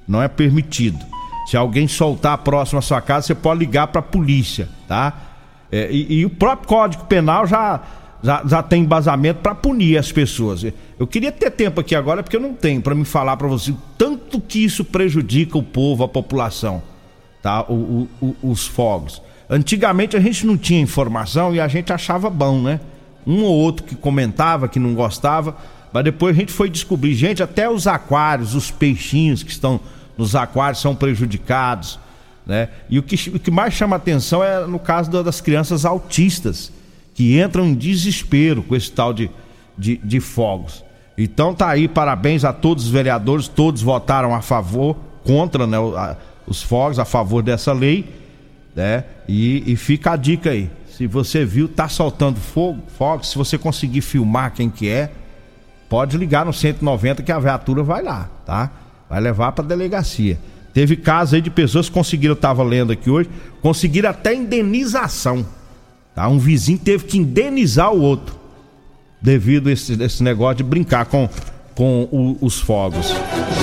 Não 0.06 0.22
é 0.22 0.28
permitido. 0.28 1.04
Se 1.46 1.56
alguém 1.56 1.88
soltar 1.88 2.38
próximo 2.38 2.78
à 2.78 2.82
sua 2.82 3.00
casa, 3.00 3.26
você 3.26 3.34
pode 3.34 3.60
ligar 3.60 3.88
para 3.88 3.98
a 3.98 4.02
polícia, 4.02 4.68
tá? 4.86 5.12
É, 5.70 5.90
e, 5.90 6.20
e, 6.20 6.26
o 6.26 6.30
próprio 6.30 6.68
Código 6.68 7.04
Penal 7.04 7.46
já, 7.46 7.80
já, 8.22 8.42
já 8.46 8.62
tem 8.62 8.82
embasamento 8.82 9.40
para 9.40 9.54
punir 9.54 9.98
as 9.98 10.12
pessoas. 10.12 10.64
Eu 10.98 11.06
queria 11.06 11.32
ter 11.32 11.50
tempo 11.50 11.80
aqui 11.80 11.94
agora, 11.94 12.22
porque 12.22 12.36
eu 12.36 12.40
não 12.40 12.54
tenho 12.54 12.80
para 12.80 12.94
me 12.94 13.04
falar 13.04 13.36
para 13.36 13.48
você 13.48 13.74
tanto 13.98 14.40
que 14.40 14.64
isso 14.64 14.84
prejudica 14.84 15.58
o 15.58 15.62
povo, 15.62 16.04
a 16.04 16.08
população, 16.08 16.82
tá? 17.42 17.62
O, 17.68 18.08
o, 18.20 18.36
o, 18.42 18.50
os 18.50 18.66
fogos. 18.66 19.20
Antigamente 19.50 20.16
a 20.16 20.20
gente 20.20 20.46
não 20.46 20.56
tinha 20.56 20.80
informação 20.80 21.54
e 21.54 21.60
a 21.60 21.66
gente 21.66 21.92
achava 21.92 22.30
bom, 22.30 22.62
né? 22.62 22.80
Um 23.26 23.42
ou 23.42 23.54
outro 23.54 23.84
que 23.84 23.94
comentava, 23.94 24.68
que 24.68 24.78
não 24.78 24.94
gostava, 24.94 25.56
mas 25.92 26.04
depois 26.04 26.36
a 26.36 26.40
gente 26.40 26.52
foi 26.52 26.70
descobrir, 26.70 27.14
gente, 27.14 27.42
até 27.42 27.68
os 27.68 27.86
aquários, 27.86 28.54
os 28.54 28.70
peixinhos 28.70 29.42
que 29.42 29.50
estão 29.50 29.80
nos 30.16 30.34
aquários 30.34 30.80
são 30.80 30.94
prejudicados, 30.94 31.98
né? 32.46 32.68
E 32.88 32.98
o 32.98 33.02
que, 33.02 33.30
o 33.30 33.38
que 33.38 33.50
mais 33.50 33.74
chama 33.74 33.96
atenção 33.96 34.42
é 34.42 34.64
no 34.66 34.78
caso 34.78 35.10
das 35.22 35.40
crianças 35.40 35.84
autistas, 35.84 36.72
que 37.14 37.40
entram 37.40 37.66
em 37.66 37.74
desespero 37.74 38.62
com 38.62 38.74
esse 38.74 38.90
tal 38.90 39.12
de, 39.12 39.30
de, 39.76 39.96
de 39.98 40.20
fogos. 40.20 40.84
Então 41.16 41.54
tá 41.54 41.68
aí, 41.68 41.86
parabéns 41.86 42.44
a 42.44 42.52
todos 42.52 42.84
os 42.84 42.90
vereadores, 42.90 43.48
todos 43.48 43.82
votaram 43.82 44.34
a 44.34 44.40
favor, 44.40 44.96
contra 45.24 45.66
né, 45.66 45.76
os 46.46 46.62
fogos, 46.62 46.98
a 46.98 47.04
favor 47.04 47.42
dessa 47.42 47.72
lei, 47.72 48.08
né? 48.74 49.04
E, 49.28 49.72
e 49.72 49.76
fica 49.76 50.12
a 50.12 50.16
dica 50.16 50.50
aí. 50.50 50.70
Se 50.88 51.06
você 51.06 51.44
viu, 51.44 51.68
tá 51.68 51.88
soltando 51.88 52.38
fogo, 52.38 52.82
fogo, 52.96 53.24
se 53.24 53.36
você 53.36 53.56
conseguir 53.56 54.00
filmar 54.00 54.52
quem 54.52 54.68
que 54.68 54.88
é, 54.88 55.10
pode 55.88 56.16
ligar 56.16 56.44
no 56.44 56.52
190 56.52 57.22
que 57.22 57.32
a 57.32 57.38
viatura 57.38 57.82
vai 57.82 58.02
lá, 58.02 58.30
tá? 58.44 58.70
Vai 59.08 59.20
levar 59.20 59.52
para 59.52 59.64
delegacia. 59.64 60.38
Teve 60.72 60.96
casos 60.96 61.34
aí 61.34 61.40
de 61.40 61.50
pessoas 61.50 61.88
que 61.88 61.94
conseguiram, 61.94 62.32
eu 62.32 62.40
tava 62.40 62.62
lendo 62.62 62.92
aqui 62.92 63.10
hoje, 63.10 63.28
conseguiram 63.60 64.08
até 64.08 64.34
indenização. 64.34 65.46
Tá? 66.14 66.28
Um 66.28 66.38
vizinho 66.38 66.78
teve 66.78 67.04
que 67.04 67.18
indenizar 67.18 67.92
o 67.92 68.00
outro 68.00 68.42
devido 69.20 69.68
a 69.68 69.72
esse, 69.72 70.00
esse 70.02 70.22
negócio 70.22 70.56
de 70.56 70.64
brincar 70.64 71.06
com, 71.06 71.28
com 71.74 72.08
o, 72.10 72.36
os 72.40 72.58
fogos. 72.60 73.14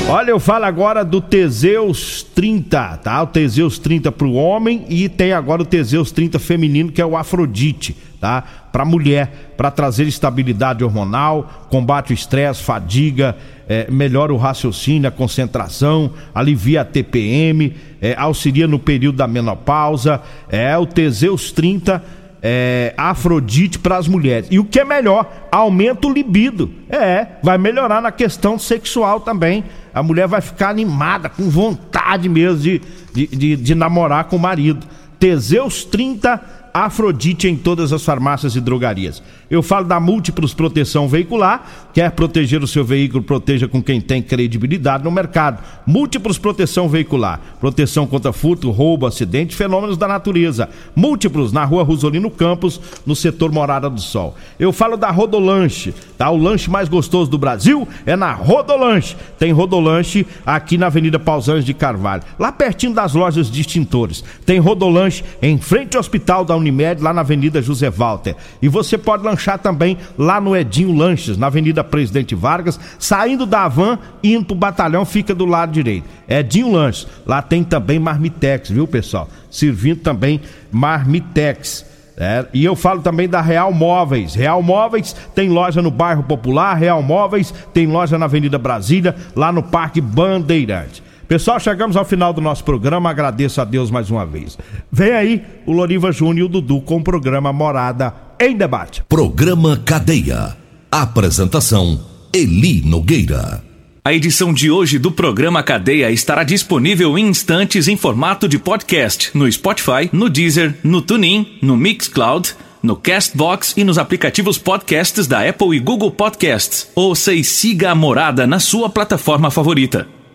Olha, 0.07 0.31
eu 0.31 0.39
falo 0.39 0.65
agora 0.65 1.03
do 1.03 1.21
Teseus 1.21 2.23
30, 2.23 2.97
tá? 2.97 3.21
O 3.21 3.27
Teseus 3.27 3.77
30 3.77 4.11
para 4.11 4.25
o 4.25 4.33
homem 4.33 4.85
e 4.89 5.07
tem 5.07 5.33
agora 5.33 5.61
o 5.61 5.65
Teseus 5.65 6.11
30 6.11 6.39
feminino, 6.39 6.91
que 6.91 7.01
é 7.01 7.05
o 7.05 7.15
Afrodite, 7.15 7.95
tá? 8.19 8.41
Para 8.71 8.85
mulher, 8.85 9.53
para 9.55 9.69
trazer 9.69 10.07
estabilidade 10.07 10.83
hormonal, 10.83 11.67
combate 11.69 12.11
o 12.11 12.13
estresse, 12.13 12.63
fadiga, 12.63 13.35
é, 13.67 13.91
melhora 13.91 14.33
o 14.33 14.37
raciocínio, 14.37 15.07
a 15.07 15.11
concentração, 15.11 16.11
alivia 16.33 16.81
a 16.81 16.85
TPM, 16.85 17.75
é, 18.01 18.15
auxilia 18.17 18.67
no 18.67 18.79
período 18.79 19.17
da 19.17 19.27
menopausa. 19.27 20.21
É 20.49 20.75
o 20.75 20.87
Teseus 20.87 21.51
30 21.51 22.01
é, 22.41 22.93
Afrodite 22.97 23.79
para 23.79 23.97
as 23.97 24.07
mulheres. 24.07 24.47
E 24.49 24.59
o 24.59 24.65
que 24.65 24.79
é 24.79 24.85
melhor, 24.85 25.49
aumenta 25.51 26.07
o 26.07 26.13
libido. 26.13 26.71
É, 26.89 27.27
vai 27.43 27.57
melhorar 27.57 28.01
na 28.01 28.11
questão 28.11 28.57
sexual 28.57 29.19
também. 29.19 29.63
A 29.93 30.01
mulher 30.01 30.27
vai 30.27 30.41
ficar 30.41 30.69
animada, 30.69 31.29
com 31.29 31.49
vontade 31.49 32.29
mesmo 32.29 32.59
de, 32.59 32.81
de, 33.13 33.27
de, 33.27 33.55
de 33.55 33.75
namorar 33.75 34.25
com 34.25 34.35
o 34.35 34.39
marido. 34.39 34.85
Teseus 35.19 35.83
30 35.83 36.68
Afrodite 36.73 37.47
em 37.47 37.55
todas 37.55 37.91
as 37.91 38.03
farmácias 38.03 38.55
e 38.55 38.61
drogarias. 38.61 39.21
Eu 39.49 39.63
falo 39.63 39.85
da 39.85 39.99
Múltiplos 39.99 40.53
Proteção 40.53 41.07
Veicular. 41.07 41.89
Quer 41.93 42.11
proteger 42.11 42.61
o 42.61 42.67
seu 42.67 42.85
veículo? 42.85 43.23
Proteja 43.23 43.67
com 43.67 43.81
quem 43.81 43.99
tem 43.99 44.21
credibilidade 44.21 45.03
no 45.03 45.09
mercado. 45.09 45.63
Múltiplos 45.85 46.37
Proteção 46.37 46.87
Veicular. 46.87 47.39
Proteção 47.59 48.05
contra 48.05 48.31
furto, 48.31 48.69
roubo, 48.69 49.07
acidente, 49.07 49.55
fenômenos 49.55 49.97
da 49.97 50.07
natureza. 50.07 50.69
Múltiplos 50.95 51.51
na 51.51 51.65
rua 51.65 51.83
Rosolino 51.83 52.29
Campos, 52.29 52.79
no 53.05 53.15
setor 53.15 53.51
Morada 53.51 53.89
do 53.89 53.99
Sol. 53.99 54.35
Eu 54.59 54.71
falo 54.71 54.95
da 54.95 55.09
Rodolanche, 55.09 55.93
tá? 56.17 56.29
O 56.29 56.37
lanche 56.37 56.69
mais 56.69 56.87
gostoso 56.87 57.31
do 57.31 57.37
Brasil 57.37 57.87
é 58.05 58.15
na 58.15 58.33
Rodolanche. 58.33 59.15
Tem 59.39 59.51
Rodolanche 59.51 60.27
aqui 60.45 60.77
na 60.77 60.87
Avenida 60.87 61.17
Pausães 61.17 61.65
de 61.65 61.73
Carvalho, 61.73 62.23
lá 62.37 62.51
pertinho 62.51 62.93
das 62.93 63.13
lojas 63.13 63.49
de 63.49 63.61
extintores. 63.61 64.23
Tem 64.45 64.59
Rodolanche 64.59 65.23
em 65.41 65.57
frente 65.57 65.97
ao 65.97 66.01
Hospital 66.01 66.45
da 66.45 66.55
Unimed, 66.69 67.01
lá 67.01 67.13
na 67.13 67.21
Avenida 67.21 67.61
José 67.61 67.89
Walter. 67.89 68.35
E 68.61 68.67
você 68.67 68.97
pode 68.97 69.23
lanchar 69.23 69.59
também 69.59 69.97
lá 70.17 70.39
no 70.39 70.55
Edinho 70.55 70.95
Lanches, 70.95 71.37
na 71.37 71.47
Avenida 71.47 71.83
Presidente 71.83 72.35
Vargas, 72.35 72.79
saindo 72.97 73.45
da 73.45 73.67
van 73.67 73.97
e 74.23 74.33
indo 74.33 74.45
pro 74.45 74.55
batalhão, 74.55 75.03
fica 75.05 75.33
do 75.33 75.45
lado 75.45 75.71
direito. 75.71 76.05
Edinho 76.27 76.71
Lanches. 76.71 77.07
Lá 77.25 77.41
tem 77.41 77.63
também 77.63 77.99
Marmitex, 77.99 78.69
viu, 78.69 78.87
pessoal? 78.87 79.29
Servindo 79.49 79.99
também 80.01 80.41
Marmitex. 80.71 81.85
É, 82.21 82.45
e 82.53 82.65
eu 82.65 82.75
falo 82.75 83.01
também 83.01 83.29
da 83.29 83.39
Real 83.39 83.71
Móveis. 83.71 84.35
Real 84.35 84.61
Móveis 84.61 85.15
tem 85.33 85.47
loja 85.47 85.81
no 85.81 85.89
bairro 85.89 86.21
Popular, 86.23 86.73
Real 86.73 87.01
Móveis 87.01 87.53
tem 87.73 87.87
loja 87.87 88.17
na 88.17 88.25
Avenida 88.25 88.57
Brasília, 88.57 89.15
lá 89.33 89.53
no 89.53 89.63
Parque 89.63 90.01
Bandeirante. 90.01 91.01
Pessoal, 91.29 91.59
chegamos 91.59 91.95
ao 91.95 92.03
final 92.03 92.33
do 92.33 92.41
nosso 92.41 92.63
programa. 92.63 93.07
Agradeço 93.11 93.61
a 93.61 93.63
Deus 93.63 93.91
mais 93.91 94.09
uma 94.09 94.25
vez. 94.25 94.57
Vem 94.91 95.11
aí 95.11 95.43
o 95.63 95.71
Loriva 95.71 96.11
Júnior 96.11 96.39
e 96.39 96.43
o 96.43 96.47
Dudu 96.49 96.81
com 96.81 96.97
o 96.97 97.03
programa 97.03 97.53
Morada 97.53 98.11
em 98.39 98.57
Debate. 98.57 99.03
Programa 99.07 99.77
Cadeia. 99.77 100.57
Apresentação: 100.91 102.03
Eli 102.33 102.81
Nogueira. 102.81 103.63
A 104.03 104.11
edição 104.11 104.51
de 104.51 104.71
hoje 104.71 104.97
do 104.97 105.11
programa 105.11 105.61
Cadeia 105.61 106.09
estará 106.09 106.43
disponível 106.43 107.15
em 107.15 107.27
instantes 107.27 107.87
em 107.87 107.95
formato 107.95 108.47
de 108.47 108.57
podcast 108.57 109.29
no 109.35 109.51
Spotify, 109.51 110.09
no 110.11 110.31
Deezer, 110.31 110.79
no 110.83 110.99
TuneIn, 110.99 111.59
no 111.61 111.77
Mixcloud, 111.77 112.55
no 112.81 112.95
Castbox 112.95 113.75
e 113.77 113.83
nos 113.83 113.99
aplicativos 113.99 114.57
podcasts 114.57 115.27
da 115.27 115.47
Apple 115.47 115.77
e 115.77 115.79
Google 115.79 116.09
Podcasts. 116.09 116.89
Ouça 116.95 117.31
e 117.35 117.43
siga 117.43 117.91
a 117.91 117.95
Morada 117.95 118.47
na 118.47 118.59
sua 118.59 118.89
plataforma 118.89 119.51
favorita. 119.51 120.07